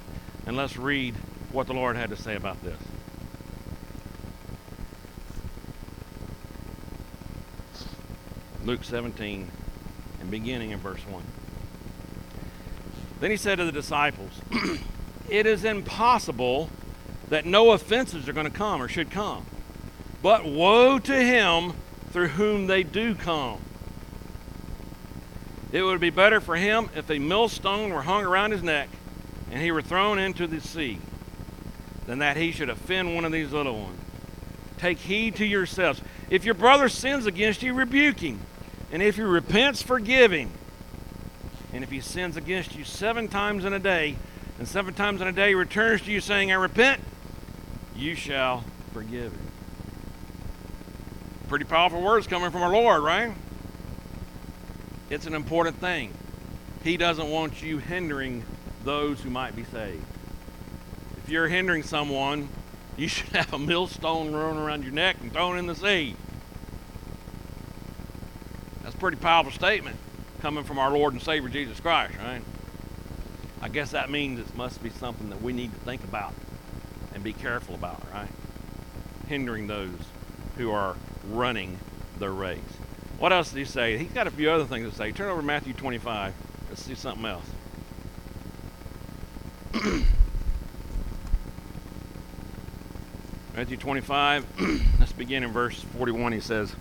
and 0.48 0.58
let's 0.58 0.76
read 0.76 1.16
what 1.54 1.68
the 1.68 1.74
Lord 1.74 1.96
had 1.96 2.10
to 2.10 2.18
say 2.18 2.36
about 2.36 2.62
this. 2.62 2.78
Luke 8.66 8.84
17 8.84 9.50
and 10.20 10.30
beginning 10.30 10.72
in 10.72 10.80
verse 10.80 11.00
1. 11.08 11.24
Then 13.22 13.32
he 13.32 13.38
said 13.38 13.60
to 13.60 13.66
the 13.66 13.72
disciples, 13.72 14.32
It 15.30 15.46
is 15.46 15.64
impossible 15.64 16.70
that 17.30 17.46
no 17.46 17.72
offenses 17.72 18.28
are 18.28 18.34
going 18.34 18.48
to 18.48 18.52
come 18.52 18.82
or 18.82 18.90
should 18.90 19.10
come. 19.10 19.46
But 20.22 20.44
woe 20.44 21.00
to 21.00 21.16
him 21.16 21.74
through 22.12 22.30
whom 22.30 22.68
they 22.68 22.84
do 22.84 23.16
come. 23.16 23.60
It 25.72 25.84
would 25.84 26.02
be 26.02 26.10
better 26.10 26.42
for 26.42 26.58
him 26.58 26.90
if 26.96 27.10
a 27.10 27.20
millstone 27.20 27.94
were 27.94 28.02
hung 28.02 28.26
around 28.26 28.52
his 28.52 28.62
neck 28.64 28.90
and 29.52 29.62
he 29.62 29.72
were 29.72 29.82
thrown 29.82 30.20
into 30.20 30.48
the 30.48 30.60
sea 30.60 30.98
than 32.08 32.20
that 32.20 32.36
he 32.36 32.52
should 32.52 32.70
offend 32.70 33.16
one 33.16 33.24
of 33.24 33.32
these 33.32 33.54
little 33.54 33.80
ones. 33.80 34.00
Take 34.78 34.98
heed 34.98 35.36
to 35.36 35.46
yourselves. 35.46 36.02
If 36.30 36.44
your 36.44 36.56
brother 36.56 36.90
sins 36.90 37.28
against 37.28 37.62
you, 37.62 37.74
rebuke 37.74 38.20
him. 38.20 38.42
And 38.92 39.02
if 39.02 39.16
he 39.16 39.22
repents, 39.22 39.82
forgive 39.82 40.32
him. 40.32 40.52
And 41.74 41.84
if 41.84 41.92
he 41.92 42.02
sins 42.02 42.36
against 42.38 42.76
you 42.76 42.84
seven 42.84 43.28
times 43.28 43.66
in 43.66 43.74
a 43.74 43.80
day, 43.80 44.18
and 44.60 44.68
seven 44.68 44.94
times 44.94 45.22
in 45.22 45.28
a 45.28 45.32
day 45.32 45.54
returns 45.54 46.02
to 46.04 46.12
you 46.12 46.20
saying, 46.20 46.52
I 46.52 46.56
repent, 46.56 47.02
you 47.96 48.16
shall 48.16 48.64
forgive 48.94 49.32
him. 49.32 49.48
Pretty 51.48 51.66
powerful 51.66 52.02
words 52.02 52.28
coming 52.28 52.52
from 52.52 52.62
our 52.62 52.72
Lord, 52.72 53.04
right? 53.04 53.32
It's 55.10 55.26
an 55.26 55.34
important 55.34 55.78
thing. 55.78 56.14
He 56.84 56.98
doesn't 56.98 57.30
want 57.30 57.62
you 57.62 57.78
hindering 57.78 58.44
those 58.84 59.22
who 59.22 59.30
might 59.30 59.56
be 59.56 59.64
saved. 59.64 60.04
If 61.24 61.30
you're 61.30 61.48
hindering 61.48 61.84
someone, 61.84 62.50
you 62.98 63.08
should 63.08 63.30
have 63.36 63.54
a 63.54 63.60
millstone 63.60 64.30
thrown 64.30 64.58
around 64.58 64.84
your 64.84 64.94
neck 64.94 65.18
and 65.22 65.32
thrown 65.32 65.58
in 65.58 65.68
the 65.68 65.76
sea. 65.76 66.16
That's 68.84 68.96
a 68.96 68.98
pretty 68.98 69.18
powerful 69.18 69.52
statement 69.52 69.98
coming 70.42 70.64
from 70.64 70.80
our 70.80 70.92
Lord 70.92 71.14
and 71.14 71.22
Savior 71.22 71.50
Jesus 71.50 71.80
Christ, 71.80 72.18
right? 72.18 72.42
I 73.62 73.70
guess 73.70 73.92
that 73.92 74.10
means 74.10 74.40
it 74.40 74.56
must 74.56 74.82
be 74.82 74.90
something 74.90 75.30
that 75.30 75.42
we 75.42 75.54
need 75.54 75.72
to 75.72 75.80
think 75.82 76.04
about 76.04 76.34
and 77.14 77.24
be 77.24 77.32
careful 77.32 77.76
about, 77.76 78.02
right? 78.12 78.28
Hindering 79.28 79.68
those 79.68 79.94
who 80.58 80.72
are 80.72 80.96
running 81.30 81.78
the 82.18 82.30
race. 82.30 82.60
What 83.20 83.32
else 83.32 83.52
did 83.52 83.60
he 83.60 83.66
say? 83.66 83.98
He's 83.98 84.12
got 84.12 84.26
a 84.26 84.32
few 84.32 84.50
other 84.50 84.66
things 84.66 84.90
to 84.90 84.96
say. 84.96 85.12
Turn 85.12 85.30
over 85.30 85.42
to 85.42 85.48
Matthew 85.48 85.74
25. 85.74 86.34
Let's 86.70 86.84
see 86.84 86.96
something 86.96 87.26
else. 87.26 87.46
Matthew 93.56 93.78
25, 93.78 94.46
let's 95.00 95.12
begin 95.12 95.44
in 95.44 95.52
verse 95.52 95.80
41. 95.80 96.32
He 96.32 96.40
says, 96.40 96.74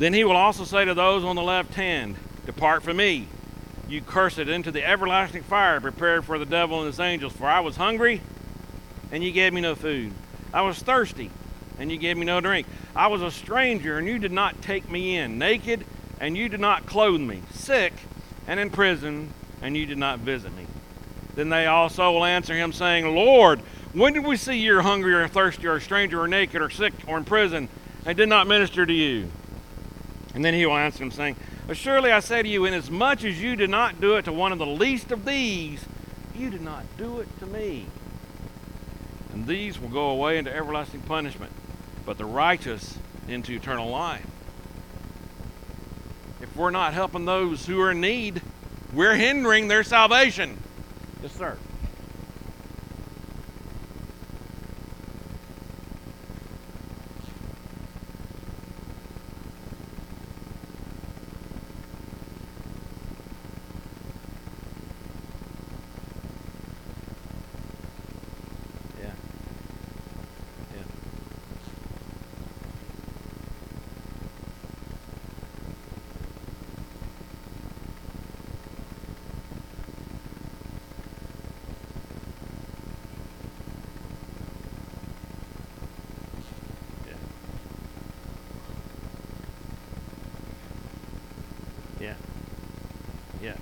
Then 0.00 0.14
he 0.14 0.24
will 0.24 0.36
also 0.36 0.64
say 0.64 0.86
to 0.86 0.94
those 0.94 1.24
on 1.24 1.36
the 1.36 1.42
left 1.42 1.74
hand, 1.74 2.16
Depart 2.46 2.82
from 2.82 2.96
me, 2.96 3.28
you 3.86 4.00
cursed, 4.00 4.38
into 4.38 4.70
the 4.70 4.82
everlasting 4.82 5.42
fire 5.42 5.78
prepared 5.78 6.24
for 6.24 6.38
the 6.38 6.46
devil 6.46 6.78
and 6.78 6.86
his 6.86 6.98
angels. 6.98 7.34
For 7.34 7.46
I 7.46 7.60
was 7.60 7.76
hungry, 7.76 8.22
and 9.12 9.22
you 9.22 9.30
gave 9.30 9.52
me 9.52 9.60
no 9.60 9.74
food. 9.74 10.12
I 10.54 10.62
was 10.62 10.78
thirsty, 10.78 11.30
and 11.78 11.92
you 11.92 11.98
gave 11.98 12.16
me 12.16 12.24
no 12.24 12.40
drink. 12.40 12.66
I 12.96 13.08
was 13.08 13.20
a 13.20 13.30
stranger, 13.30 13.98
and 13.98 14.08
you 14.08 14.18
did 14.18 14.32
not 14.32 14.62
take 14.62 14.90
me 14.90 15.18
in. 15.18 15.36
Naked, 15.36 15.84
and 16.18 16.34
you 16.34 16.48
did 16.48 16.60
not 16.60 16.86
clothe 16.86 17.20
me. 17.20 17.42
Sick, 17.52 17.92
and 18.46 18.58
in 18.58 18.70
prison, 18.70 19.34
and 19.60 19.76
you 19.76 19.84
did 19.84 19.98
not 19.98 20.20
visit 20.20 20.56
me. 20.56 20.66
Then 21.34 21.50
they 21.50 21.66
also 21.66 22.10
will 22.10 22.24
answer 22.24 22.54
him, 22.54 22.72
saying, 22.72 23.14
Lord, 23.14 23.60
when 23.92 24.14
did 24.14 24.24
we 24.24 24.38
see 24.38 24.56
you 24.56 24.80
hungry 24.80 25.12
or 25.12 25.28
thirsty 25.28 25.66
or 25.66 25.76
a 25.76 25.80
stranger 25.82 26.22
or 26.22 26.26
naked 26.26 26.62
or 26.62 26.70
sick 26.70 26.94
or 27.06 27.18
in 27.18 27.24
prison 27.26 27.68
and 28.06 28.16
did 28.16 28.30
not 28.30 28.46
minister 28.46 28.86
to 28.86 28.94
you? 28.94 29.30
And 30.34 30.44
then 30.44 30.54
he 30.54 30.64
will 30.64 30.76
answer 30.76 31.00
them, 31.00 31.10
saying, 31.10 31.36
Surely 31.72 32.10
I 32.12 32.20
say 32.20 32.42
to 32.42 32.48
you, 32.48 32.64
inasmuch 32.64 33.24
as 33.24 33.40
you 33.40 33.56
did 33.56 33.70
not 33.70 34.00
do 34.00 34.16
it 34.16 34.24
to 34.24 34.32
one 34.32 34.52
of 34.52 34.58
the 34.58 34.66
least 34.66 35.10
of 35.12 35.24
these, 35.24 35.84
you 36.34 36.50
did 36.50 36.62
not 36.62 36.84
do 36.96 37.20
it 37.20 37.28
to 37.40 37.46
me. 37.46 37.86
And 39.32 39.46
these 39.46 39.78
will 39.78 39.88
go 39.88 40.10
away 40.10 40.38
into 40.38 40.54
everlasting 40.54 41.02
punishment, 41.02 41.52
but 42.04 42.18
the 42.18 42.24
righteous 42.24 42.98
into 43.28 43.52
eternal 43.52 43.88
life. 43.88 44.26
If 46.40 46.56
we're 46.56 46.70
not 46.70 46.94
helping 46.94 47.24
those 47.26 47.66
who 47.66 47.80
are 47.80 47.90
in 47.92 48.00
need, 48.00 48.42
we're 48.92 49.14
hindering 49.14 49.68
their 49.68 49.84
salvation. 49.84 50.58
Yes, 51.22 51.32
sir. 51.36 51.56
Yeah. 69.00 69.06
Yeah. 70.74 70.82
Yeah. 87.06 87.14
Yeah. 92.00 92.14
Yeah. 93.42 93.54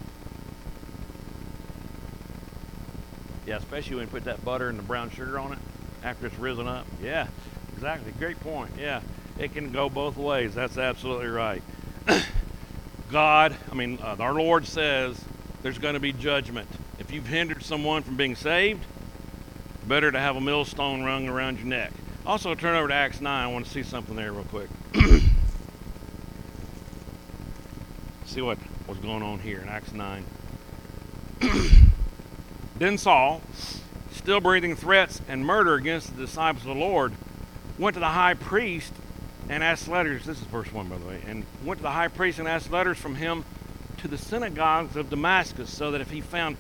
Yeah, 3.48 3.56
especially 3.56 3.96
when 3.96 4.04
you 4.04 4.11
put 4.11 4.24
that 4.24 4.44
butter 4.44 4.68
and 4.68 4.78
the 4.78 4.82
brown 4.82 5.08
sugar 5.08 5.38
on 5.38 5.54
it 5.54 5.58
after 6.04 6.26
it's 6.26 6.38
risen 6.38 6.68
up. 6.68 6.87
Yeah, 7.02 7.28
exactly. 7.72 8.12
Great 8.18 8.38
point. 8.40 8.72
Yeah, 8.78 9.00
it 9.38 9.54
can 9.54 9.72
go 9.72 9.88
both 9.88 10.18
ways. 10.18 10.54
That's 10.54 10.76
absolutely 10.76 11.28
right. 11.28 11.62
God, 13.11 13.56
I 13.72 13.74
mean, 13.74 14.00
uh, 14.02 14.16
our 14.20 14.34
Lord 14.34 14.66
says 14.66 15.18
there's 15.62 15.78
going 15.78 15.94
to 15.94 16.00
be 16.00 16.12
judgment. 16.12 16.68
If 16.98 17.11
you've 17.11 17.26
hindered 17.26 17.62
someone 17.62 18.02
from 18.02 18.16
being 18.18 18.37
saved, 18.37 18.84
better 19.87 20.12
to 20.12 20.20
have 20.20 20.37
a 20.37 20.42
millstone 20.42 21.02
rung 21.02 21.26
around 21.26 21.56
your 21.56 21.68
neck. 21.68 21.92
Also, 22.26 22.54
turn 22.54 22.76
over 22.76 22.88
to 22.88 22.94
Acts 22.94 23.22
9. 23.22 23.32
I 23.32 23.46
want 23.46 23.64
to 23.64 23.70
see 23.70 23.82
something 23.82 24.14
there 24.14 24.30
real 24.30 24.44
quick. 24.44 24.68
see 28.26 28.42
what 28.42 28.58
was 28.87 28.98
going 28.98 29.22
on 29.22 29.38
here 29.38 29.61
in 29.61 29.70
Acts 29.70 29.94
9. 29.94 30.22
Then 32.78 32.98
Saul, 32.98 33.42
still 34.12 34.40
breathing 34.40 34.76
threats 34.76 35.20
and 35.28 35.44
murder 35.44 35.74
against 35.74 36.16
the 36.16 36.26
disciples 36.26 36.64
of 36.66 36.76
the 36.76 36.80
Lord, 36.80 37.12
went 37.78 37.94
to 37.94 38.00
the 38.00 38.06
high 38.06 38.34
priest 38.34 38.92
and 39.48 39.62
asked 39.62 39.88
letters. 39.88 40.24
This 40.24 40.38
is 40.38 40.44
verse 40.44 40.72
1, 40.72 40.88
by 40.88 40.98
the 40.98 41.06
way. 41.06 41.22
And 41.26 41.44
went 41.64 41.78
to 41.78 41.82
the 41.82 41.90
high 41.90 42.08
priest 42.08 42.38
and 42.38 42.46
asked 42.46 42.70
letters 42.70 42.98
from 42.98 43.14
him 43.16 43.44
to 43.98 44.08
the 44.08 44.18
synagogues 44.18 44.96
of 44.96 45.10
Damascus, 45.10 45.70
so 45.70 45.90
that 45.90 46.00
if 46.00 46.10
he 46.10 46.20
found 46.20 46.56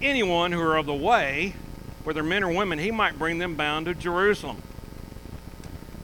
anyone 0.00 0.52
who 0.52 0.58
were 0.58 0.76
of 0.76 0.86
the 0.86 0.94
way, 0.94 1.54
whether 2.04 2.22
men 2.22 2.42
or 2.42 2.52
women, 2.52 2.78
he 2.78 2.90
might 2.90 3.18
bring 3.18 3.38
them 3.38 3.56
bound 3.56 3.86
to 3.86 3.94
Jerusalem. 3.94 4.62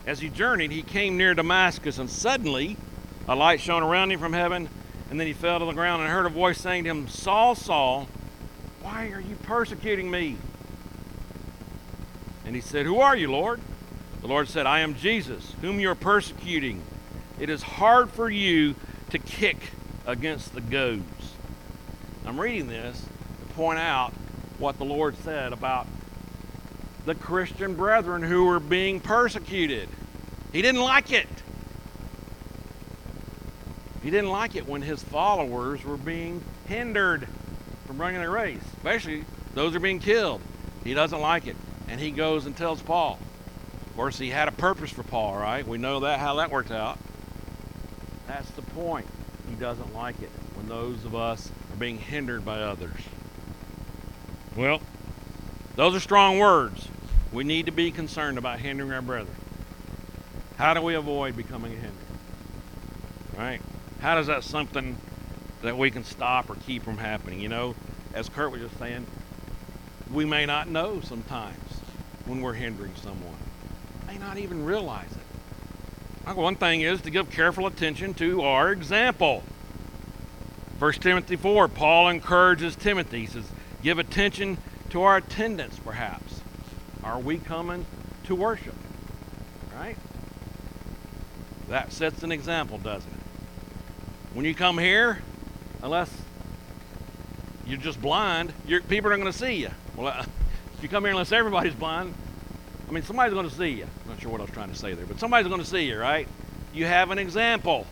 As 0.06 0.20
he 0.20 0.28
journeyed, 0.28 0.70
he 0.70 0.82
came 0.82 1.16
near 1.16 1.32
Damascus, 1.32 1.98
and 1.98 2.10
suddenly 2.10 2.76
a 3.26 3.34
light 3.34 3.60
shone 3.60 3.82
around 3.82 4.12
him 4.12 4.20
from 4.20 4.34
heaven, 4.34 4.68
and 5.08 5.18
then 5.18 5.26
he 5.26 5.32
fell 5.32 5.58
to 5.60 5.64
the 5.64 5.72
ground 5.72 6.02
and 6.02 6.10
heard 6.10 6.26
a 6.26 6.30
voice 6.30 6.60
saying 6.60 6.84
to 6.84 6.90
him, 6.90 7.08
Saul, 7.08 7.54
Saul, 7.54 8.08
why 8.82 9.08
are 9.08 9.20
you 9.20 9.33
persecuting 9.44 10.10
me? 10.10 10.36
And 12.44 12.54
he 12.54 12.60
said, 12.60 12.86
Who 12.86 13.00
are 13.00 13.16
you, 13.16 13.30
Lord? 13.30 13.60
The 14.20 14.26
Lord 14.26 14.48
said, 14.48 14.66
I 14.66 14.80
am 14.80 14.94
Jesus, 14.94 15.54
whom 15.60 15.80
you 15.80 15.90
are 15.90 15.94
persecuting. 15.94 16.82
It 17.38 17.50
is 17.50 17.62
hard 17.62 18.10
for 18.10 18.30
you 18.30 18.74
to 19.10 19.18
kick 19.18 19.70
against 20.06 20.54
the 20.54 20.60
goads. 20.60 21.34
I'm 22.26 22.40
reading 22.40 22.68
this 22.68 23.00
to 23.00 23.54
point 23.54 23.78
out 23.78 24.12
what 24.58 24.78
the 24.78 24.84
Lord 24.84 25.16
said 25.18 25.52
about 25.52 25.86
the 27.04 27.14
Christian 27.14 27.74
brethren 27.74 28.22
who 28.22 28.46
were 28.46 28.60
being 28.60 28.98
persecuted. 29.00 29.88
He 30.52 30.62
didn't 30.62 30.80
like 30.80 31.12
it. 31.12 31.28
He 34.02 34.10
didn't 34.10 34.30
like 34.30 34.54
it 34.54 34.66
when 34.66 34.82
his 34.82 35.02
followers 35.02 35.84
were 35.84 35.96
being 35.96 36.42
hindered 36.66 37.26
from 37.86 37.98
running 37.98 38.20
their 38.20 38.30
race, 38.30 38.60
especially 38.76 39.24
those 39.54 39.74
are 39.74 39.80
being 39.80 40.00
killed. 40.00 40.40
He 40.82 40.94
doesn't 40.94 41.20
like 41.20 41.46
it. 41.46 41.56
And 41.88 42.00
he 42.00 42.10
goes 42.10 42.46
and 42.46 42.56
tells 42.56 42.82
Paul. 42.82 43.18
Of 43.86 43.96
course, 43.96 44.18
he 44.18 44.30
had 44.30 44.48
a 44.48 44.52
purpose 44.52 44.90
for 44.90 45.02
Paul, 45.02 45.36
right? 45.36 45.66
We 45.66 45.78
know 45.78 46.00
that 46.00 46.18
how 46.18 46.36
that 46.36 46.50
worked 46.50 46.70
out. 46.70 46.98
That's 48.26 48.50
the 48.50 48.62
point. 48.62 49.06
He 49.48 49.54
doesn't 49.54 49.94
like 49.94 50.20
it 50.22 50.30
when 50.54 50.68
those 50.68 51.04
of 51.04 51.14
us 51.14 51.50
are 51.72 51.76
being 51.76 51.98
hindered 51.98 52.44
by 52.44 52.60
others. 52.60 52.96
Well, 54.56 54.80
those 55.76 55.94
are 55.94 56.00
strong 56.00 56.38
words. 56.38 56.88
We 57.32 57.44
need 57.44 57.66
to 57.66 57.72
be 57.72 57.90
concerned 57.90 58.38
about 58.38 58.60
hindering 58.60 58.92
our 58.92 59.02
brethren. 59.02 59.36
How 60.56 60.74
do 60.74 60.80
we 60.80 60.94
avoid 60.94 61.36
becoming 61.36 61.72
a 61.72 61.76
hindrance? 61.76 62.00
Right? 63.36 63.60
How 64.00 64.14
does 64.14 64.28
that 64.28 64.44
something 64.44 64.96
that 65.62 65.76
we 65.76 65.90
can 65.90 66.04
stop 66.04 66.48
or 66.48 66.54
keep 66.54 66.84
from 66.84 66.98
happening? 66.98 67.40
You 67.40 67.48
know, 67.48 67.74
as 68.14 68.28
Kurt 68.28 68.52
was 68.52 68.60
just 68.60 68.78
saying, 68.78 69.06
we 70.12 70.24
may 70.24 70.46
not 70.46 70.68
know 70.68 71.00
sometimes 71.00 71.58
when 72.26 72.40
we're 72.40 72.54
hindering 72.54 72.94
someone. 72.96 73.36
May 74.06 74.18
not 74.18 74.38
even 74.38 74.64
realize 74.64 75.10
it. 75.10 76.36
One 76.36 76.56
thing 76.56 76.80
is 76.80 77.02
to 77.02 77.10
give 77.10 77.30
careful 77.30 77.66
attention 77.66 78.14
to 78.14 78.42
our 78.42 78.72
example. 78.72 79.42
1 80.78 80.92
Timothy 80.94 81.36
4, 81.36 81.68
Paul 81.68 82.08
encourages 82.08 82.76
Timothy. 82.76 83.20
He 83.20 83.26
says, 83.26 83.44
give 83.82 83.98
attention 83.98 84.58
to 84.90 85.02
our 85.02 85.18
attendance, 85.18 85.78
perhaps. 85.78 86.40
Are 87.02 87.18
we 87.18 87.38
coming 87.38 87.84
to 88.24 88.34
worship? 88.34 88.74
Right? 89.74 89.96
That 91.68 91.92
sets 91.92 92.22
an 92.22 92.32
example, 92.32 92.78
doesn't 92.78 93.10
it? 93.10 93.18
When 94.34 94.44
you 94.44 94.54
come 94.54 94.78
here, 94.78 95.22
unless 95.82 96.10
you're 97.66 97.78
just 97.78 98.00
blind, 98.00 98.52
you're, 98.66 98.80
people 98.82 99.10
aren't 99.10 99.22
going 99.22 99.32
to 99.32 99.38
see 99.38 99.54
you. 99.54 99.70
Well, 99.96 100.08
uh, 100.08 100.24
if 100.76 100.82
you 100.82 100.88
come 100.88 101.04
here 101.04 101.12
unless 101.12 101.32
everybody's 101.32 101.74
blind, 101.74 102.14
I 102.88 102.92
mean, 102.92 103.04
somebody's 103.04 103.32
going 103.34 103.48
to 103.48 103.54
see 103.54 103.68
you. 103.68 103.86
I'm 104.04 104.10
not 104.10 104.20
sure 104.20 104.30
what 104.30 104.40
I 104.40 104.44
was 104.44 104.52
trying 104.52 104.70
to 104.70 104.76
say 104.76 104.94
there, 104.94 105.06
but 105.06 105.20
somebody's 105.20 105.48
going 105.48 105.60
to 105.60 105.66
see 105.66 105.88
you, 105.88 105.98
right? 105.98 106.26
You 106.72 106.86
have 106.86 107.10
an 107.10 107.18
example. 107.18 107.86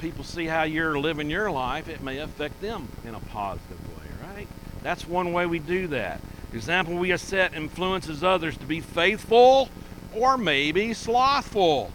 People 0.00 0.24
see 0.24 0.46
how 0.46 0.64
you're 0.64 0.98
living 0.98 1.30
your 1.30 1.50
life, 1.50 1.88
it 1.88 2.02
may 2.02 2.18
affect 2.18 2.60
them 2.60 2.88
in 3.04 3.14
a 3.14 3.20
positive 3.20 3.78
way, 3.96 4.06
right? 4.34 4.48
That's 4.82 5.06
one 5.06 5.32
way 5.32 5.46
we 5.46 5.58
do 5.58 5.88
that. 5.88 6.20
Example 6.52 6.94
we 6.94 7.16
set 7.16 7.54
influences 7.54 8.24
others 8.24 8.56
to 8.58 8.66
be 8.66 8.80
faithful 8.80 9.68
or 10.14 10.38
maybe 10.38 10.94
slothful. 10.94 11.92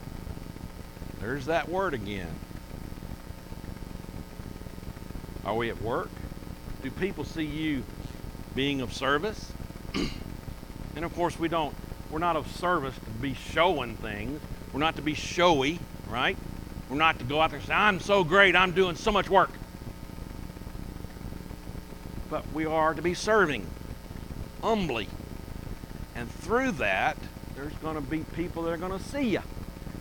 There's 1.20 1.46
that 1.46 1.70
word 1.70 1.94
again. 1.94 2.28
Are 5.46 5.56
we 5.56 5.70
at 5.70 5.82
work? 5.82 6.10
Do 6.84 6.92
people 6.92 7.24
see 7.24 7.46
you 7.46 7.84
being 8.56 8.82
of 8.82 8.94
service? 8.94 9.54
and 10.96 11.06
of 11.06 11.16
course, 11.16 11.40
we 11.40 11.48
don't. 11.48 11.74
We're 12.12 12.20
not 12.20 12.36
of 12.36 12.52
service 12.52 12.94
to 12.94 13.10
be 13.22 13.34
showing 13.34 13.96
things. 13.96 14.42
We're 14.74 14.82
not 14.82 14.98
to 14.98 15.02
be 15.02 15.14
showy, 15.14 15.80
right? 16.10 16.38
We're 16.90 16.98
not 16.98 17.20
to 17.20 17.26
go 17.26 17.40
out 17.40 17.52
there 17.52 17.60
and 17.60 17.68
say, 17.68 17.74
I'm 17.74 18.00
so 18.02 18.26
great, 18.26 18.56
I'm 18.56 18.74
doing 18.74 18.98
so 18.98 19.12
much 19.12 19.30
work. 19.30 19.50
But 22.30 22.52
we 22.54 22.66
are 22.66 22.94
to 22.94 23.02
be 23.02 23.14
serving 23.14 23.66
humbly. 24.62 25.08
And 26.16 26.30
through 26.30 26.72
that, 26.74 27.18
there's 27.56 27.74
going 27.76 27.96
to 27.96 28.02
be 28.02 28.20
people 28.36 28.64
that 28.64 28.72
are 28.72 28.78
going 28.78 28.98
to 28.98 29.04
see 29.04 29.30
you. 29.30 29.42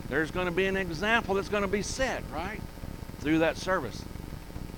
There's 0.08 0.30
going 0.30 0.46
to 0.46 0.52
be 0.52 0.66
an 0.66 0.76
example 0.76 1.36
that's 1.36 1.48
going 1.48 1.62
to 1.62 1.68
be 1.68 1.82
set, 1.82 2.24
right? 2.32 2.60
Through 3.20 3.38
that 3.38 3.56
service. 3.56 4.04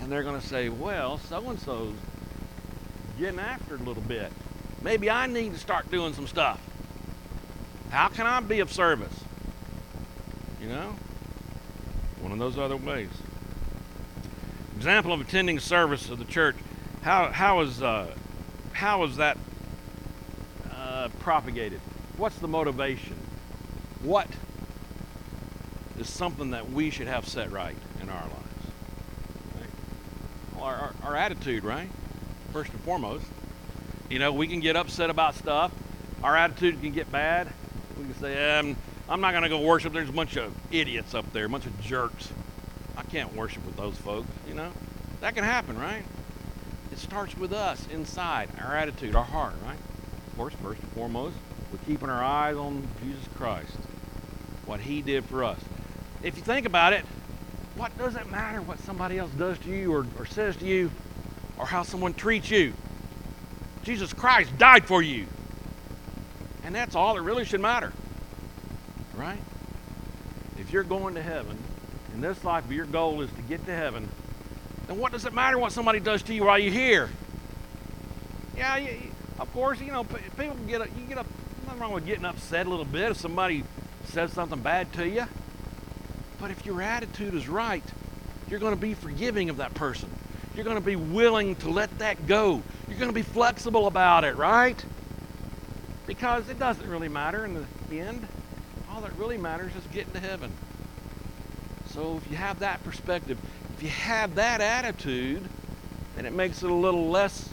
And 0.05 0.13
they're 0.13 0.23
going 0.23 0.39
to 0.39 0.47
say, 0.47 0.69
well, 0.69 1.17
so 1.17 1.49
and 1.49 1.59
so's 1.59 1.95
getting 3.19 3.41
after 3.41 3.77
it 3.77 3.81
a 3.81 3.85
little 3.85 4.03
bit. 4.03 4.31
Maybe 4.83 5.09
I 5.09 5.27
need 5.27 5.55
to 5.55 5.59
start 5.59 5.91
doing 5.91 6.13
some 6.13 6.27
stuff. 6.27 6.61
How 7.89 8.09
can 8.09 8.27
I 8.27 8.41
be 8.41 8.61
of 8.61 8.71
service? 8.71 9.25
You 10.61 10.69
know? 10.69 10.95
One 12.21 12.33
of 12.33 12.39
those 12.39 12.59
other 12.59 12.77
ways. 12.77 13.09
Example 14.77 15.15
of 15.15 15.23
attending 15.23 15.59
service 15.59 16.11
of 16.11 16.19
the 16.19 16.27
church. 16.27 16.57
How, 17.01 17.31
how, 17.31 17.61
is, 17.61 17.83
uh, 17.83 18.15
how 18.75 19.05
is 19.05 19.17
that 19.17 19.39
uh, 20.71 21.09
propagated? 21.21 21.81
What's 22.19 22.37
the 22.37 22.49
motivation? 22.49 23.17
What 24.03 24.29
is 25.99 26.11
something 26.11 26.51
that 26.51 26.71
we 26.71 26.91
should 26.91 27.07
have 27.07 27.27
set 27.27 27.51
right 27.51 27.77
in 28.03 28.11
our 28.11 28.21
lives? 28.21 28.44
Our 31.05 31.15
attitude, 31.15 31.65
right? 31.65 31.89
First 32.53 32.73
and 32.73 32.81
foremost. 32.81 33.27
You 34.09 34.19
know, 34.19 34.33
we 34.33 34.47
can 34.47 34.61
get 34.61 34.75
upset 34.75 35.11
about 35.11 35.35
stuff. 35.35 35.71
Our 36.23 36.37
attitude 36.37 36.81
can 36.81 36.93
get 36.93 37.13
bad. 37.13 37.53
We 37.99 38.05
can 38.05 38.15
say, 38.15 38.59
um, 38.59 38.77
I'm 39.09 39.21
not 39.21 39.33
going 39.33 39.43
to 39.43 39.51
go 39.51 39.61
worship. 39.61 39.93
There's 39.93 40.09
a 40.09 40.13
bunch 40.13 40.37
of 40.37 40.55
idiots 40.71 41.15
up 41.15 41.31
there, 41.33 41.45
a 41.45 41.49
bunch 41.49 41.67
of 41.67 41.79
jerks. 41.83 42.31
I 42.97 43.03
can't 43.03 43.35
worship 43.35 43.67
with 43.67 43.77
those 43.77 43.97
folks, 43.99 44.29
you 44.49 44.55
know? 44.55 44.73
That 45.21 45.35
can 45.35 45.45
happen, 45.45 45.79
right? 45.79 46.05
It 46.91 46.99
starts 46.99 47.37
with 47.37 47.53
us 47.53 47.87
inside, 47.93 48.49
our 48.63 48.75
attitude, 48.77 49.15
our 49.15 49.25
heart, 49.25 49.55
right? 49.65 49.79
Of 50.29 50.37
course, 50.37 50.55
first 50.63 50.81
and 50.81 50.91
foremost, 50.93 51.37
we're 51.71 51.79
keeping 51.87 52.09
our 52.09 52.23
eyes 52.23 52.57
on 52.57 52.87
Jesus 53.03 53.29
Christ, 53.37 53.77
what 54.65 54.81
He 54.81 55.03
did 55.03 55.25
for 55.25 55.45
us. 55.45 55.59
If 56.23 56.37
you 56.37 56.43
think 56.43 56.67
about 56.67 56.93
it, 56.93 57.05
what 57.77 57.97
does 57.99 58.17
it 58.17 58.31
matter 58.31 58.61
what 58.63 58.79
somebody 58.81 59.19
else 59.19 59.31
does 59.33 59.59
to 59.59 59.71
you 59.71 59.93
or, 59.93 60.07
or 60.19 60.27
says 60.27 60.57
to 60.57 60.65
you 60.65 60.91
or 61.59 61.67
how 61.67 61.83
someone 61.83 62.15
treats 62.15 62.51
you? 62.51 62.73
Jesus 63.83 64.13
Christ 64.13 64.57
died 64.59 64.87
for 64.87 65.03
you. 65.03 65.27
And 66.65 66.75
that's 66.75 66.95
all 66.95 67.15
that 67.15 67.23
really 67.23 67.45
should 67.45 67.61
matter. 67.61 67.93
Right? 69.15 69.39
If 70.59 70.73
you're 70.73 70.83
going 70.83 71.15
to 71.17 71.23
heaven, 71.23 71.59
in 72.15 72.21
this 72.21 72.43
life, 72.45 72.71
your 72.71 72.87
goal 72.87 73.21
is 73.23 73.31
to 73.33 73.43
get 73.43 73.67
to 73.67 73.75
heaven, 73.75 74.09
then 74.87 74.99
what 74.99 75.13
does 75.13 75.25
it 75.25 75.35
matter 75.35 75.59
what 75.59 75.73
somebody 75.73 76.01
does 76.01 76.23
to 76.25 76.35
you 76.35 76.45
while 76.45 76.59
you're 76.59 76.73
here? 76.73 77.11
Yeah, 78.57 78.77
you, 78.77 78.97
of 79.41 79.53
course, 79.53 79.81
you 79.81 79.91
know, 79.91 80.05
people 80.05 80.55
can 80.55 80.67
get 80.67 80.81
you 80.81 81.07
get 81.09 81.19
a, 81.19 81.27
nothing 81.67 81.81
wrong 81.81 81.93
with 81.93 82.07
getting 82.07 82.25
upset 82.25 82.67
a 82.67 82.71
little 82.71 82.85
bit 82.85 83.11
if 83.11 83.17
somebody 83.17 83.65
says 84.05 84.33
something 84.33 84.61
bad 84.61 84.93
to 84.95 85.09
you. 85.09 85.25
But 86.45 86.51
if 86.51 86.67
your 86.67 86.83
attitude 86.83 87.33
is 87.35 87.49
right, 87.49 87.83
you're 88.51 88.61
going 88.61 88.75
to 88.75 88.81
be 88.81 88.93
forgiving 88.93 89.49
of 89.49 89.57
that 89.57 89.73
person. 89.73 90.11
You're 90.55 90.67
going 90.67 90.77
to 90.77 90.83
be 90.83 90.95
willing 90.95 91.57
to 91.57 91.71
let 91.71 92.01
that 92.01 92.27
go. 92.27 92.63
You're 92.87 92.99
going 92.99 93.09
to 93.09 93.15
be 93.15 93.23
flexible 93.23 93.87
about 93.87 94.25
it, 94.25 94.37
right? 94.37 94.85
Because 96.07 96.51
it 96.51 96.59
doesn't 96.59 96.87
really 96.87 97.09
matter 97.09 97.47
in 97.47 97.67
the 97.89 97.99
end. 97.99 98.29
All 98.91 99.01
that 99.01 99.15
really 99.17 99.39
matters 99.39 99.75
is 99.75 99.87
getting 99.95 100.13
to 100.13 100.21
heaven. 100.21 100.53
So 101.95 102.21
if 102.23 102.31
you 102.31 102.37
have 102.37 102.59
that 102.59 102.85
perspective, 102.85 103.39
if 103.79 103.83
you 103.83 103.89
have 103.89 104.35
that 104.35 104.61
attitude, 104.61 105.49
then 106.15 106.27
it 106.27 106.35
makes 106.35 106.63
it 106.63 106.69
a 106.69 106.75
little 106.75 107.09
less 107.09 107.49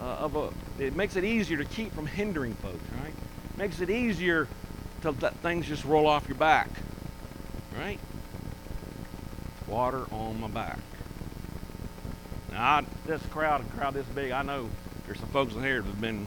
uh, 0.00 0.04
of 0.04 0.36
a, 0.36 0.50
it 0.80 0.94
makes 0.94 1.16
it 1.16 1.24
easier 1.24 1.56
to 1.56 1.64
keep 1.64 1.92
from 1.92 2.06
hindering 2.06 2.54
folks, 2.54 2.84
right? 3.02 3.14
Makes 3.56 3.80
it 3.80 3.90
easier 3.90 4.46
to 5.02 5.10
let 5.10 5.34
things 5.38 5.66
just 5.66 5.84
roll 5.84 6.06
off 6.06 6.28
your 6.28 6.36
back? 6.36 6.68
Water 9.78 10.06
on 10.10 10.40
my 10.40 10.48
back. 10.48 10.76
Now, 12.50 12.60
I, 12.60 12.84
this 13.06 13.24
crowd, 13.26 13.60
a 13.60 13.76
crowd 13.76 13.94
this 13.94 14.06
big, 14.06 14.32
I 14.32 14.42
know 14.42 14.68
there's 15.06 15.20
some 15.20 15.28
folks 15.28 15.54
in 15.54 15.62
here 15.62 15.82
that 15.82 15.86
have 15.86 16.00
been 16.00 16.26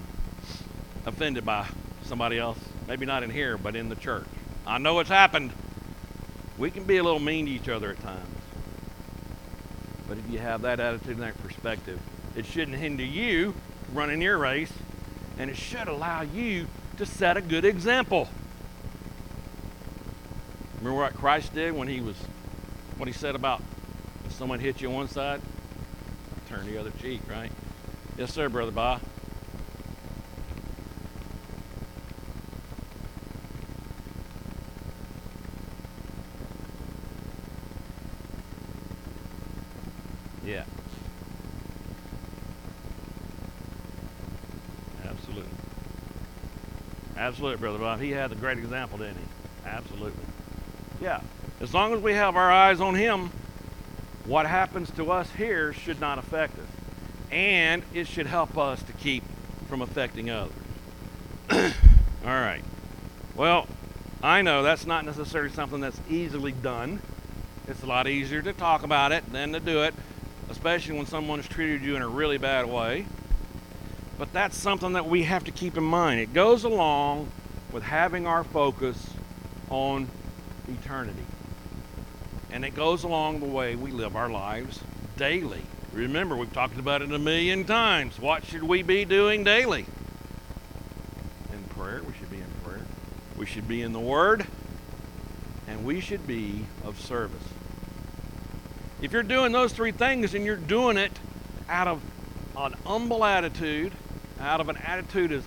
offended 1.06 1.44
by 1.44 1.68
somebody 2.06 2.40
else. 2.40 2.58
Maybe 2.88 3.06
not 3.06 3.24
in 3.24 3.30
here, 3.30 3.58
but 3.58 3.76
in 3.76 3.90
the 3.90 3.98
church. 3.98 4.24
I 4.66 4.78
know 4.78 5.00
it's 5.00 5.10
happened. 5.10 5.52
We 6.58 6.72
can 6.72 6.86
be 6.86 6.96
a 6.96 7.04
little 7.04 7.20
mean 7.20 7.46
to 7.48 7.52
each 7.52 7.68
other 7.68 7.92
at 7.92 8.02
times. 8.02 8.26
But 10.08 10.18
if 10.18 10.30
you 10.30 10.40
have 10.40 10.62
that 10.62 10.80
attitude 10.80 11.18
and 11.18 11.24
that 11.24 11.38
perspective, 11.44 12.00
it 12.38 12.46
shouldn't 12.46 12.78
hinder 12.78 13.04
you 13.04 13.54
running 13.94 14.22
your 14.22 14.38
race, 14.38 14.72
and 15.38 15.50
it 15.50 15.58
should 15.58 15.90
allow 15.90 16.22
you 16.22 16.68
to 16.96 17.06
set 17.06 17.36
a 17.36 17.42
good 17.42 17.66
example. 17.66 18.30
Remember 20.78 21.02
what 21.02 21.16
Christ 21.16 21.54
did 21.54 21.74
when 21.74 21.90
he 21.90 22.00
was, 22.00 22.16
what 23.02 23.08
he 23.08 23.14
said 23.16 23.34
about 23.34 23.64
if 24.28 24.32
someone 24.34 24.60
hit 24.60 24.80
you 24.80 24.88
on 24.88 24.94
one 24.94 25.08
side, 25.08 25.42
turn 26.48 26.68
the 26.68 26.78
other 26.78 26.92
cheek, 27.02 27.20
right? 27.28 27.50
Yes, 28.16 28.32
sir, 28.32 28.48
Brother 28.48 28.72
Bob. 28.72 29.02
Yeah. 40.46 40.64
Absolutely. 45.04 45.50
Absolutely, 47.18 47.58
Brother 47.58 47.80
Bob. 47.80 48.00
He 48.00 48.12
had 48.12 48.32
a 48.32 48.36
great 48.36 48.60
example, 48.60 49.00
didn't 49.00 49.18
he? 49.18 49.68
Absolutely. 49.68 50.31
As 51.62 51.74
long 51.74 51.94
as 51.94 52.02
we 52.02 52.14
have 52.14 52.36
our 52.36 52.52
eyes 52.52 52.82
on 52.82 52.96
him, 52.96 53.32
what 54.26 54.46
happens 54.46 54.90
to 54.92 55.12
us 55.12 55.30
here 55.32 55.74
should 55.74 56.00
not 56.00 56.18
affect 56.18 56.58
us. 56.58 56.68
And 57.32 57.84
it 57.94 58.08
should 58.08 58.28
help 58.28 58.58
us 58.58 58.84
to 58.84 58.94
keep 58.94 59.24
from 59.70 59.82
affecting 59.82 60.30
others. 60.30 60.54
All 61.52 61.70
right. 62.26 62.64
Well, 63.36 63.68
I 64.22 64.42
know 64.42 64.64
that's 64.64 64.86
not 64.86 65.06
necessarily 65.06 65.52
something 65.52 65.80
that's 65.80 66.00
easily 66.10 66.52
done. 66.52 67.02
It's 67.68 67.84
a 67.84 67.86
lot 67.86 68.08
easier 68.08 68.42
to 68.42 68.54
talk 68.54 68.84
about 68.84 69.12
it 69.12 69.32
than 69.32 69.54
to 69.54 69.60
do 69.60 69.84
it 69.84 69.94
especially 70.52 70.98
when 70.98 71.06
someone 71.06 71.40
has 71.40 71.48
treated 71.48 71.82
you 71.82 71.96
in 71.96 72.02
a 72.02 72.08
really 72.08 72.38
bad 72.38 72.66
way. 72.66 73.06
But 74.20 74.32
that's 74.34 74.58
something 74.58 74.94
that 74.94 75.08
we 75.08 75.24
have 75.24 75.46
to 75.46 75.52
keep 75.52 75.78
in 75.78 75.84
mind. 75.84 76.20
It 76.20 76.34
goes 76.34 76.64
along 76.64 77.32
with 77.72 77.84
having 77.84 78.28
our 78.28 78.44
focus 78.44 79.10
on 79.70 80.08
eternity. 80.68 81.24
And 82.52 82.66
it 82.66 82.76
goes 82.76 83.04
along 83.04 83.40
the 83.40 83.46
way 83.46 83.76
we 83.76 83.92
live 83.92 84.16
our 84.16 84.30
lives 84.30 84.82
daily. 85.18 85.62
Remember, 85.94 86.36
we've 86.36 86.54
talked 86.54 86.78
about 86.78 87.02
it 87.02 87.12
a 87.12 87.20
million 87.20 87.64
times. 87.64 88.20
What 88.20 88.46
should 88.46 88.64
we 88.64 88.84
be 88.84 89.06
doing 89.06 89.44
daily? 89.44 89.86
In 91.52 91.64
prayer, 91.76 92.02
we 92.06 92.14
should 92.14 92.30
be 92.30 92.38
in 92.38 92.52
prayer. 92.64 92.86
We 93.38 93.46
should 93.46 93.68
be 93.68 93.82
in 93.82 93.94
the 93.94 94.00
Word. 94.00 94.46
And 95.68 95.86
we 95.86 96.00
should 96.00 96.28
be 96.28 96.66
of 96.84 97.00
service. 97.00 97.44
If 99.02 99.12
you're 99.12 99.24
doing 99.24 99.52
those 99.52 99.74
three 99.74 99.92
things 99.92 100.34
and 100.34 100.46
you're 100.46 100.56
doing 100.56 100.98
it 100.98 101.12
out 101.68 101.88
of 101.88 102.02
an 102.56 102.74
humble 102.86 103.24
attitude, 103.26 103.94
out 104.40 104.60
of 104.60 104.70
an 104.70 104.78
attitude 104.78 105.32
as 105.32 105.44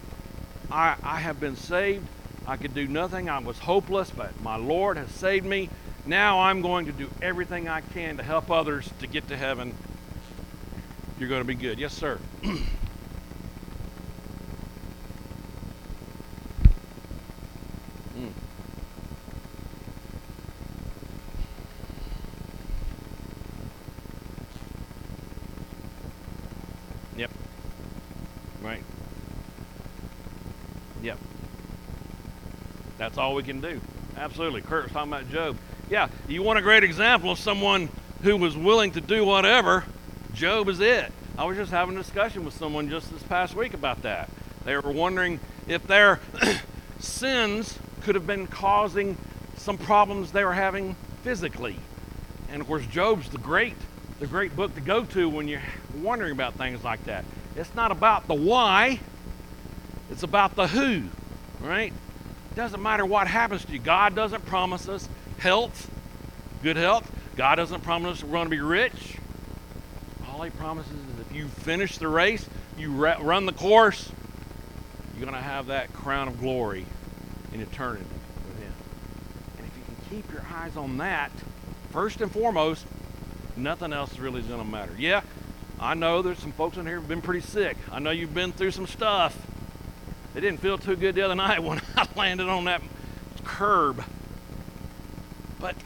I, 0.70 0.96
I 1.02 1.18
have 1.20 1.38
been 1.38 1.56
saved, 1.56 2.06
I 2.46 2.56
could 2.56 2.74
do 2.74 2.86
nothing, 2.86 3.28
I 3.28 3.38
was 3.38 3.58
hopeless, 3.58 4.10
but 4.10 4.40
my 4.42 4.56
Lord 4.56 4.96
has 4.96 5.10
saved 5.10 5.46
me. 5.46 5.70
Now 6.06 6.40
I'm 6.40 6.60
going 6.60 6.86
to 6.86 6.92
do 6.92 7.08
everything 7.22 7.68
I 7.68 7.80
can 7.80 8.18
to 8.18 8.22
help 8.22 8.50
others 8.50 8.90
to 9.00 9.06
get 9.06 9.28
to 9.28 9.36
heaven. 9.36 9.74
You're 11.18 11.28
going 11.28 11.40
to 11.40 11.46
be 11.46 11.54
good. 11.54 11.78
Yes, 11.78 11.94
sir. 11.94 12.18
Hmm. 18.14 18.28
Yep. 27.16 27.30
Right. 28.62 28.82
Yep. 31.02 31.18
That's 32.98 33.18
all 33.18 33.34
we 33.34 33.42
can 33.42 33.60
do. 33.60 33.80
Absolutely. 34.16 34.62
Kurt's 34.62 34.92
talking 34.92 35.12
about 35.12 35.28
Job. 35.28 35.56
Yeah, 35.90 36.08
you 36.28 36.42
want 36.42 36.58
a 36.58 36.62
great 36.62 36.82
example 36.82 37.30
of 37.30 37.38
someone 37.38 37.90
who 38.22 38.36
was 38.36 38.56
willing 38.56 38.92
to 38.92 39.00
do 39.02 39.24
whatever? 39.24 39.84
Job 40.32 40.68
is 40.68 40.80
it. 40.80 41.12
I 41.36 41.44
was 41.44 41.58
just 41.58 41.70
having 41.70 41.94
a 41.96 41.98
discussion 41.98 42.44
with 42.44 42.54
someone 42.54 42.88
just 42.88 43.12
this 43.12 43.22
past 43.24 43.54
week 43.54 43.74
about 43.74 44.02
that. 44.02 44.30
They 44.64 44.76
were 44.76 44.92
wondering 44.92 45.40
if 45.68 45.86
their 45.86 46.20
sins 47.00 47.78
could 48.02 48.14
have 48.14 48.26
been 48.26 48.46
causing 48.46 49.18
some 49.58 49.76
problems 49.76 50.32
they 50.32 50.44
were 50.44 50.54
having 50.54 50.96
physically. 51.22 51.76
And 52.50 52.62
of 52.62 52.66
course, 52.66 52.86
Job's 52.86 53.28
the 53.28 53.38
great, 53.38 53.76
the 54.20 54.26
great 54.26 54.56
book 54.56 54.74
to 54.76 54.80
go 54.80 55.04
to 55.04 55.28
when 55.28 55.48
you're 55.48 55.62
wondering 55.96 56.32
about 56.32 56.54
things 56.54 56.82
like 56.82 57.04
that. 57.04 57.26
It's 57.56 57.74
not 57.74 57.90
about 57.90 58.26
the 58.26 58.34
why, 58.34 59.00
it's 60.10 60.22
about 60.22 60.56
the 60.56 60.66
who, 60.66 61.02
right? 61.60 61.92
It 62.52 62.54
doesn't 62.54 62.82
matter 62.82 63.04
what 63.04 63.26
happens 63.26 63.64
to 63.66 63.72
you. 63.72 63.80
God 63.80 64.14
doesn't 64.14 64.46
promise 64.46 64.88
us 64.88 65.08
health, 65.38 65.90
good 66.62 66.76
health. 66.76 67.10
God 67.36 67.56
doesn't 67.56 67.82
promise 67.82 68.22
we're 68.22 68.30
going 68.30 68.44
to 68.46 68.50
be 68.50 68.60
rich. 68.60 69.16
All 70.28 70.42
He 70.42 70.50
promises 70.50 70.92
is 70.92 71.20
if 71.20 71.34
you 71.34 71.48
finish 71.48 71.98
the 71.98 72.08
race, 72.08 72.48
you 72.78 72.90
run 72.90 73.46
the 73.46 73.52
course, 73.52 74.10
you're 75.14 75.24
going 75.24 75.36
to 75.36 75.42
have 75.42 75.66
that 75.66 75.92
crown 75.92 76.28
of 76.28 76.40
glory 76.40 76.86
in 77.52 77.60
eternity 77.60 78.04
with 78.48 78.62
Him. 78.62 78.72
And 79.58 79.66
if 79.66 79.72
you 79.76 79.82
can 79.84 79.96
keep 80.10 80.32
your 80.32 80.44
eyes 80.52 80.76
on 80.76 80.98
that, 80.98 81.30
first 81.90 82.20
and 82.20 82.30
foremost, 82.30 82.84
nothing 83.56 83.92
else 83.92 84.18
really 84.18 84.40
is 84.40 84.46
going 84.46 84.60
to 84.60 84.66
matter. 84.66 84.92
Yeah, 84.98 85.22
I 85.78 85.94
know 85.94 86.22
there's 86.22 86.38
some 86.38 86.52
folks 86.52 86.76
in 86.76 86.86
here 86.86 86.96
who've 86.96 87.08
been 87.08 87.22
pretty 87.22 87.40
sick. 87.40 87.76
I 87.90 87.98
know 87.98 88.10
you've 88.10 88.34
been 88.34 88.52
through 88.52 88.72
some 88.72 88.86
stuff. 88.86 89.36
It 90.34 90.40
didn't 90.40 90.60
feel 90.60 90.78
too 90.78 90.96
good 90.96 91.14
the 91.14 91.22
other 91.22 91.34
night 91.36 91.62
when 91.62 91.80
I 91.96 92.08
landed 92.16 92.48
on 92.48 92.64
that 92.64 92.82
curb. 93.44 94.04
But 95.64 95.76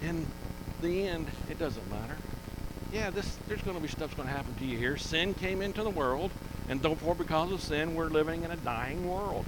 in 0.00 0.26
the 0.80 1.06
end, 1.06 1.26
it 1.50 1.58
doesn't 1.58 1.90
matter. 1.90 2.16
Yeah, 2.90 3.10
this 3.10 3.36
there's 3.48 3.60
going 3.60 3.76
to 3.76 3.82
be 3.82 3.88
stuff's 3.88 4.14
going 4.14 4.26
to 4.26 4.34
happen 4.34 4.54
to 4.54 4.64
you 4.64 4.78
here. 4.78 4.96
Sin 4.96 5.34
came 5.34 5.60
into 5.60 5.82
the 5.82 5.90
world, 5.90 6.30
and 6.70 6.80
therefore, 6.80 7.14
because 7.14 7.52
of 7.52 7.60
sin, 7.60 7.94
we're 7.94 8.08
living 8.08 8.42
in 8.42 8.50
a 8.50 8.56
dying 8.56 9.06
world. 9.06 9.44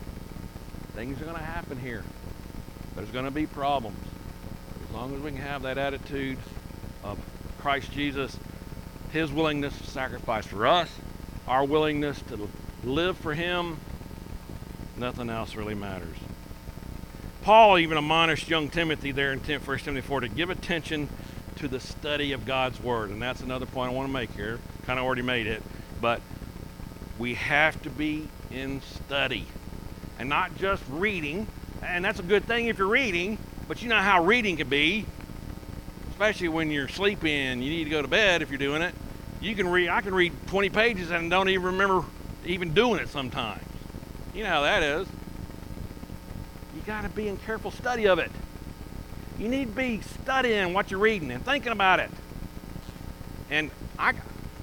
Things 0.94 1.18
are 1.22 1.24
going 1.24 1.38
to 1.38 1.42
happen 1.42 1.78
here. 1.78 2.04
There's 2.96 3.08
going 3.08 3.24
to 3.24 3.30
be 3.30 3.46
problems. 3.46 3.96
As 4.86 4.94
long 4.94 5.14
as 5.14 5.22
we 5.22 5.30
can 5.30 5.40
have 5.40 5.62
that 5.62 5.78
attitude 5.78 6.36
of 7.02 7.18
Christ 7.60 7.90
Jesus, 7.92 8.38
His 9.10 9.32
willingness 9.32 9.74
to 9.78 9.86
sacrifice 9.86 10.44
for 10.44 10.66
us, 10.66 10.90
our 11.48 11.64
willingness 11.64 12.20
to 12.28 12.46
live 12.84 13.16
for 13.16 13.32
Him, 13.32 13.78
nothing 14.98 15.30
else 15.30 15.56
really 15.56 15.74
matters. 15.74 16.18
Paul 17.46 17.78
even 17.78 17.96
admonished 17.96 18.48
young 18.48 18.68
Timothy 18.68 19.12
there 19.12 19.32
in 19.32 19.38
1 19.38 19.58
Timothy 19.78 20.00
4 20.00 20.22
to 20.22 20.28
give 20.28 20.50
attention 20.50 21.08
to 21.54 21.68
the 21.68 21.78
study 21.78 22.32
of 22.32 22.44
God's 22.44 22.82
Word. 22.82 23.10
And 23.10 23.22
that's 23.22 23.40
another 23.40 23.66
point 23.66 23.92
I 23.92 23.94
want 23.94 24.08
to 24.08 24.12
make 24.12 24.32
here. 24.32 24.58
Kind 24.84 24.98
of 24.98 25.04
already 25.04 25.22
made 25.22 25.46
it. 25.46 25.62
But 26.00 26.22
we 27.20 27.34
have 27.34 27.80
to 27.82 27.88
be 27.90 28.26
in 28.50 28.80
study 28.80 29.46
and 30.18 30.28
not 30.28 30.58
just 30.58 30.82
reading. 30.90 31.46
And 31.84 32.04
that's 32.04 32.18
a 32.18 32.24
good 32.24 32.46
thing 32.46 32.66
if 32.66 32.78
you're 32.78 32.88
reading, 32.88 33.38
but 33.68 33.80
you 33.80 33.90
know 33.90 34.00
how 34.00 34.24
reading 34.24 34.56
can 34.56 34.68
be, 34.68 35.06
especially 36.10 36.48
when 36.48 36.72
you're 36.72 36.88
sleeping, 36.88 37.62
you 37.62 37.70
need 37.70 37.84
to 37.84 37.90
go 37.90 38.02
to 38.02 38.08
bed 38.08 38.42
if 38.42 38.50
you're 38.50 38.58
doing 38.58 38.82
it. 38.82 38.92
You 39.40 39.54
can 39.54 39.68
read, 39.68 39.88
I 39.88 40.00
can 40.00 40.16
read 40.16 40.32
20 40.48 40.68
pages 40.70 41.12
and 41.12 41.30
don't 41.30 41.48
even 41.48 41.66
remember 41.66 42.04
even 42.44 42.74
doing 42.74 42.98
it 42.98 43.08
sometimes. 43.08 43.62
You 44.34 44.42
know 44.42 44.50
how 44.50 44.62
that 44.62 44.82
is. 44.82 45.06
Got 46.86 47.02
to 47.02 47.08
be 47.08 47.26
in 47.26 47.36
careful 47.38 47.72
study 47.72 48.06
of 48.06 48.20
it. 48.20 48.30
You 49.40 49.48
need 49.48 49.70
to 49.70 49.76
be 49.76 50.00
studying 50.22 50.72
what 50.72 50.90
you're 50.90 51.00
reading 51.00 51.32
and 51.32 51.44
thinking 51.44 51.72
about 51.72 51.98
it. 51.98 52.10
And 53.50 53.72
I, 53.98 54.14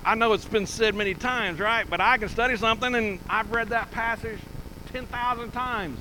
I 0.05 0.15
know 0.15 0.31
it's 0.31 0.45
been 0.45 0.65
said 0.65 0.95
many 0.95 1.15
times, 1.15 1.59
right? 1.59 1.87
But 1.89 1.99
I 1.99 2.17
can 2.17 2.29
study 2.29 2.55
something 2.55 2.95
and 2.95 3.19
I've 3.29 3.51
read 3.51 3.69
that 3.69 3.91
passage 3.91 4.39
10,000 4.93 5.51
times. 5.51 5.99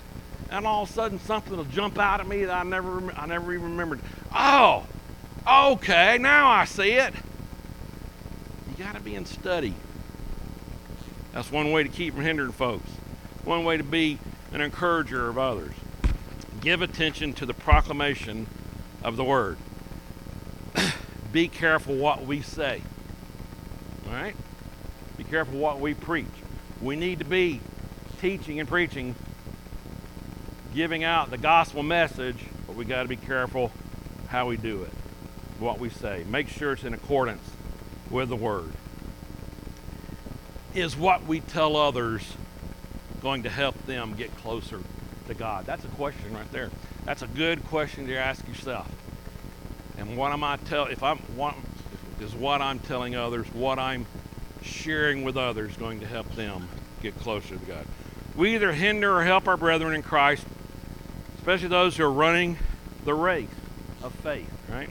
And 0.48 0.64
all 0.64 0.84
of 0.84 0.90
a 0.90 0.92
sudden 0.92 1.18
something 1.18 1.56
will 1.56 1.64
jump 1.64 1.98
out 1.98 2.20
at 2.20 2.28
me 2.28 2.44
that 2.44 2.54
I 2.54 2.62
never, 2.62 3.12
I 3.14 3.26
never 3.26 3.52
even 3.52 3.72
remembered. 3.72 4.00
Oh, 4.32 4.86
okay, 5.46 6.18
now 6.18 6.48
I 6.48 6.66
see 6.66 6.92
it. 6.92 7.14
You 8.70 8.84
got 8.84 8.94
to 8.94 9.00
be 9.00 9.16
in 9.16 9.26
study. 9.26 9.74
That's 11.32 11.50
one 11.50 11.72
way 11.72 11.82
to 11.82 11.88
keep 11.88 12.14
from 12.14 12.22
hindering 12.22 12.52
folks. 12.52 12.88
One 13.44 13.64
way 13.64 13.76
to 13.76 13.82
be 13.82 14.18
an 14.52 14.60
encourager 14.60 15.28
of 15.28 15.36
others. 15.36 15.72
Give 16.62 16.80
attention 16.80 17.32
to 17.34 17.46
the 17.46 17.54
proclamation 17.54 18.46
of 19.02 19.16
the 19.16 19.24
word. 19.24 19.58
be 21.32 21.48
careful 21.48 21.96
what 21.96 22.24
we 22.24 22.40
say. 22.40 22.80
All 24.06 24.12
right? 24.12 24.36
Be 25.16 25.24
careful 25.24 25.58
what 25.58 25.80
we 25.80 25.92
preach. 25.92 26.26
We 26.80 26.94
need 26.94 27.18
to 27.18 27.24
be 27.24 27.60
teaching 28.20 28.60
and 28.60 28.68
preaching, 28.68 29.16
giving 30.72 31.02
out 31.02 31.30
the 31.30 31.38
gospel 31.38 31.82
message, 31.82 32.38
but 32.68 32.76
we 32.76 32.84
got 32.84 33.02
to 33.02 33.08
be 33.08 33.16
careful 33.16 33.72
how 34.28 34.46
we 34.46 34.56
do 34.56 34.84
it, 34.84 34.92
what 35.58 35.80
we 35.80 35.90
say. 35.90 36.24
Make 36.28 36.46
sure 36.46 36.72
it's 36.72 36.84
in 36.84 36.94
accordance 36.94 37.42
with 38.08 38.28
the 38.28 38.36
word 38.36 38.72
is 40.74 40.96
what 40.96 41.24
we 41.24 41.40
tell 41.40 41.76
others 41.76 42.34
going 43.20 43.42
to 43.42 43.50
help 43.50 43.86
them 43.86 44.14
get 44.14 44.34
closer 44.36 44.80
to 45.32 45.38
God? 45.38 45.66
That's 45.66 45.84
a 45.84 45.88
question 45.88 46.32
right 46.34 46.50
there. 46.52 46.70
That's 47.04 47.22
a 47.22 47.26
good 47.26 47.64
question 47.66 48.06
to 48.06 48.16
ask 48.16 48.46
yourself. 48.46 48.90
And 49.98 50.16
what 50.16 50.32
am 50.32 50.44
I 50.44 50.56
tell 50.56 50.86
if 50.86 51.02
I'm 51.02 51.18
what 51.36 51.54
is 52.20 52.34
what 52.34 52.62
I'm 52.62 52.78
telling 52.78 53.16
others, 53.16 53.46
what 53.52 53.78
I'm 53.78 54.06
sharing 54.62 55.24
with 55.24 55.36
others 55.36 55.76
going 55.76 56.00
to 56.00 56.06
help 56.06 56.30
them 56.34 56.68
get 57.02 57.18
closer 57.18 57.56
to 57.56 57.64
God. 57.64 57.84
We 58.36 58.54
either 58.54 58.72
hinder 58.72 59.16
or 59.16 59.24
help 59.24 59.48
our 59.48 59.56
brethren 59.56 59.94
in 59.94 60.02
Christ, 60.02 60.46
especially 61.38 61.68
those 61.68 61.96
who 61.96 62.04
are 62.04 62.12
running 62.12 62.58
the 63.04 63.14
race 63.14 63.48
of 64.02 64.14
faith, 64.14 64.50
right? 64.70 64.90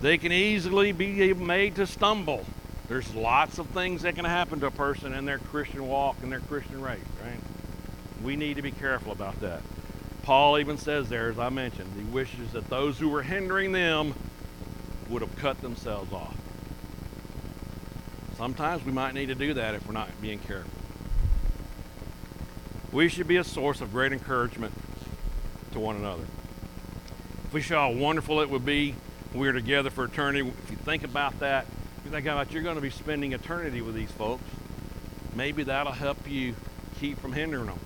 They 0.00 0.18
can 0.18 0.32
easily 0.32 0.92
be 0.92 1.32
made 1.32 1.76
to 1.76 1.86
stumble. 1.86 2.44
There's 2.88 3.14
lots 3.14 3.58
of 3.58 3.68
things 3.68 4.02
that 4.02 4.16
can 4.16 4.24
happen 4.24 4.60
to 4.60 4.66
a 4.66 4.70
person 4.70 5.14
in 5.14 5.24
their 5.24 5.38
Christian 5.38 5.86
walk 5.86 6.16
and 6.22 6.32
their 6.32 6.40
Christian 6.40 6.82
race, 6.82 7.00
right? 7.22 7.31
We 8.22 8.36
need 8.36 8.56
to 8.56 8.62
be 8.62 8.70
careful 8.70 9.12
about 9.12 9.40
that. 9.40 9.62
Paul 10.22 10.58
even 10.58 10.78
says 10.78 11.08
there, 11.08 11.28
as 11.30 11.38
I 11.38 11.48
mentioned, 11.48 11.90
he 11.96 12.04
wishes 12.04 12.52
that 12.52 12.68
those 12.68 12.98
who 12.98 13.08
were 13.08 13.22
hindering 13.22 13.72
them 13.72 14.14
would 15.08 15.22
have 15.22 15.34
cut 15.36 15.60
themselves 15.60 16.12
off. 16.12 16.36
Sometimes 18.36 18.84
we 18.84 18.92
might 18.92 19.14
need 19.14 19.26
to 19.26 19.34
do 19.34 19.54
that 19.54 19.74
if 19.74 19.86
we're 19.86 19.92
not 19.92 20.08
being 20.20 20.38
careful. 20.38 20.70
We 22.92 23.08
should 23.08 23.26
be 23.26 23.36
a 23.36 23.44
source 23.44 23.80
of 23.80 23.92
great 23.92 24.12
encouragement 24.12 24.74
to 25.72 25.80
one 25.80 25.96
another. 25.96 26.24
If 27.46 27.52
we 27.52 27.62
saw 27.62 27.90
how 27.90 27.98
wonderful 27.98 28.40
it 28.40 28.50
would 28.50 28.64
be 28.64 28.94
we 29.34 29.48
are 29.48 29.52
together 29.52 29.90
for 29.90 30.04
eternity, 30.04 30.46
if 30.46 30.70
you 30.70 30.76
think 30.76 31.04
about 31.04 31.40
that, 31.40 31.66
you 32.04 32.10
think 32.10 32.26
about 32.26 32.52
you're 32.52 32.62
going 32.62 32.76
to 32.76 32.82
be 32.82 32.90
spending 32.90 33.32
eternity 33.32 33.80
with 33.80 33.94
these 33.94 34.10
folks, 34.10 34.44
maybe 35.34 35.62
that'll 35.64 35.92
help 35.92 36.28
you 36.28 36.54
keep 37.00 37.18
from 37.18 37.32
hindering 37.32 37.66
them. 37.66 37.78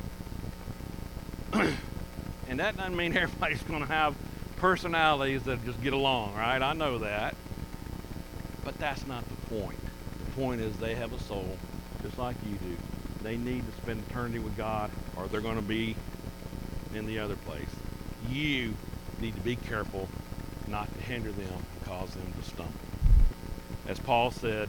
and 2.49 2.61
that 2.61 2.77
doesn't 2.77 2.97
mean 2.97 3.17
everybody's 3.17 3.63
going 3.63 3.81
to 3.81 3.89
have 3.89 4.15
personalities 4.57 5.43
that 5.45 5.65
just 5.65 5.83
get 5.83 5.93
along, 5.93 6.35
right? 6.35 6.61
I 6.61 6.73
know 6.73 6.99
that. 6.99 7.35
But 8.65 8.79
that's 8.79 9.07
not 9.07 9.25
the 9.29 9.57
point. 9.57 9.79
The 10.25 10.33
point 10.33 10.61
is 10.61 10.77
they 10.77 10.95
have 10.95 11.13
a 11.13 11.21
soul 11.21 11.57
just 12.03 12.19
like 12.19 12.37
you 12.49 12.57
do. 12.57 12.77
They 13.23 13.37
need 13.37 13.65
to 13.67 13.73
spend 13.83 14.03
eternity 14.09 14.39
with 14.39 14.57
God 14.57 14.91
or 15.17 15.29
they're 15.29 15.41
going 15.41 15.57
to 15.57 15.63
be 15.63 15.97
in 16.95 17.07
the 17.07 17.19
other 17.19 17.37
place. 17.37 17.69
You 18.29 18.75
need 19.21 19.35
to 19.35 19.41
be 19.41 19.57
careful 19.57 20.09
not 20.69 20.93
to 20.93 21.01
hinder 21.01 21.33
them 21.33 21.53
and 21.53 21.85
cause 21.85 22.11
them 22.11 22.33
to 22.39 22.49
stumble. 22.49 22.73
As 23.89 23.99
Paul 24.01 24.31
said, 24.31 24.69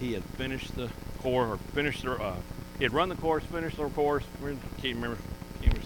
he 0.00 0.14
had 0.14 0.24
finished 0.24 0.74
the 0.74 0.88
course, 1.20 1.50
or 1.50 1.56
finished 1.74 2.02
the, 2.02 2.12
uh, 2.12 2.36
he 2.78 2.84
had 2.84 2.92
run 2.92 3.08
the 3.08 3.16
course, 3.16 3.44
finished 3.44 3.76
the 3.76 3.88
course. 3.90 4.24
Can't 4.40 4.94
remember. 4.96 5.18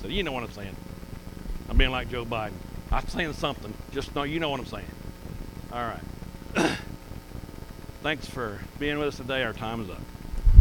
Can't. 0.02 0.12
You 0.12 0.22
know 0.22 0.32
what 0.32 0.42
I'm 0.42 0.50
saying. 0.50 0.76
I'm 1.68 1.76
being 1.76 1.90
like 1.90 2.10
Joe 2.10 2.24
Biden. 2.24 2.52
I'm 2.90 3.06
saying 3.08 3.32
something. 3.34 3.72
Just 3.92 4.14
know 4.14 4.24
you 4.24 4.40
know 4.40 4.50
what 4.50 4.60
I'm 4.60 4.66
saying. 4.66 4.84
All 5.72 5.80
right. 5.80 6.02
Thanks 8.02 8.26
for 8.26 8.58
being 8.78 8.98
with 8.98 9.08
us 9.08 9.16
today. 9.16 9.42
Our 9.44 9.52
time 9.52 9.80
is 9.80 9.90
up. 9.90 10.00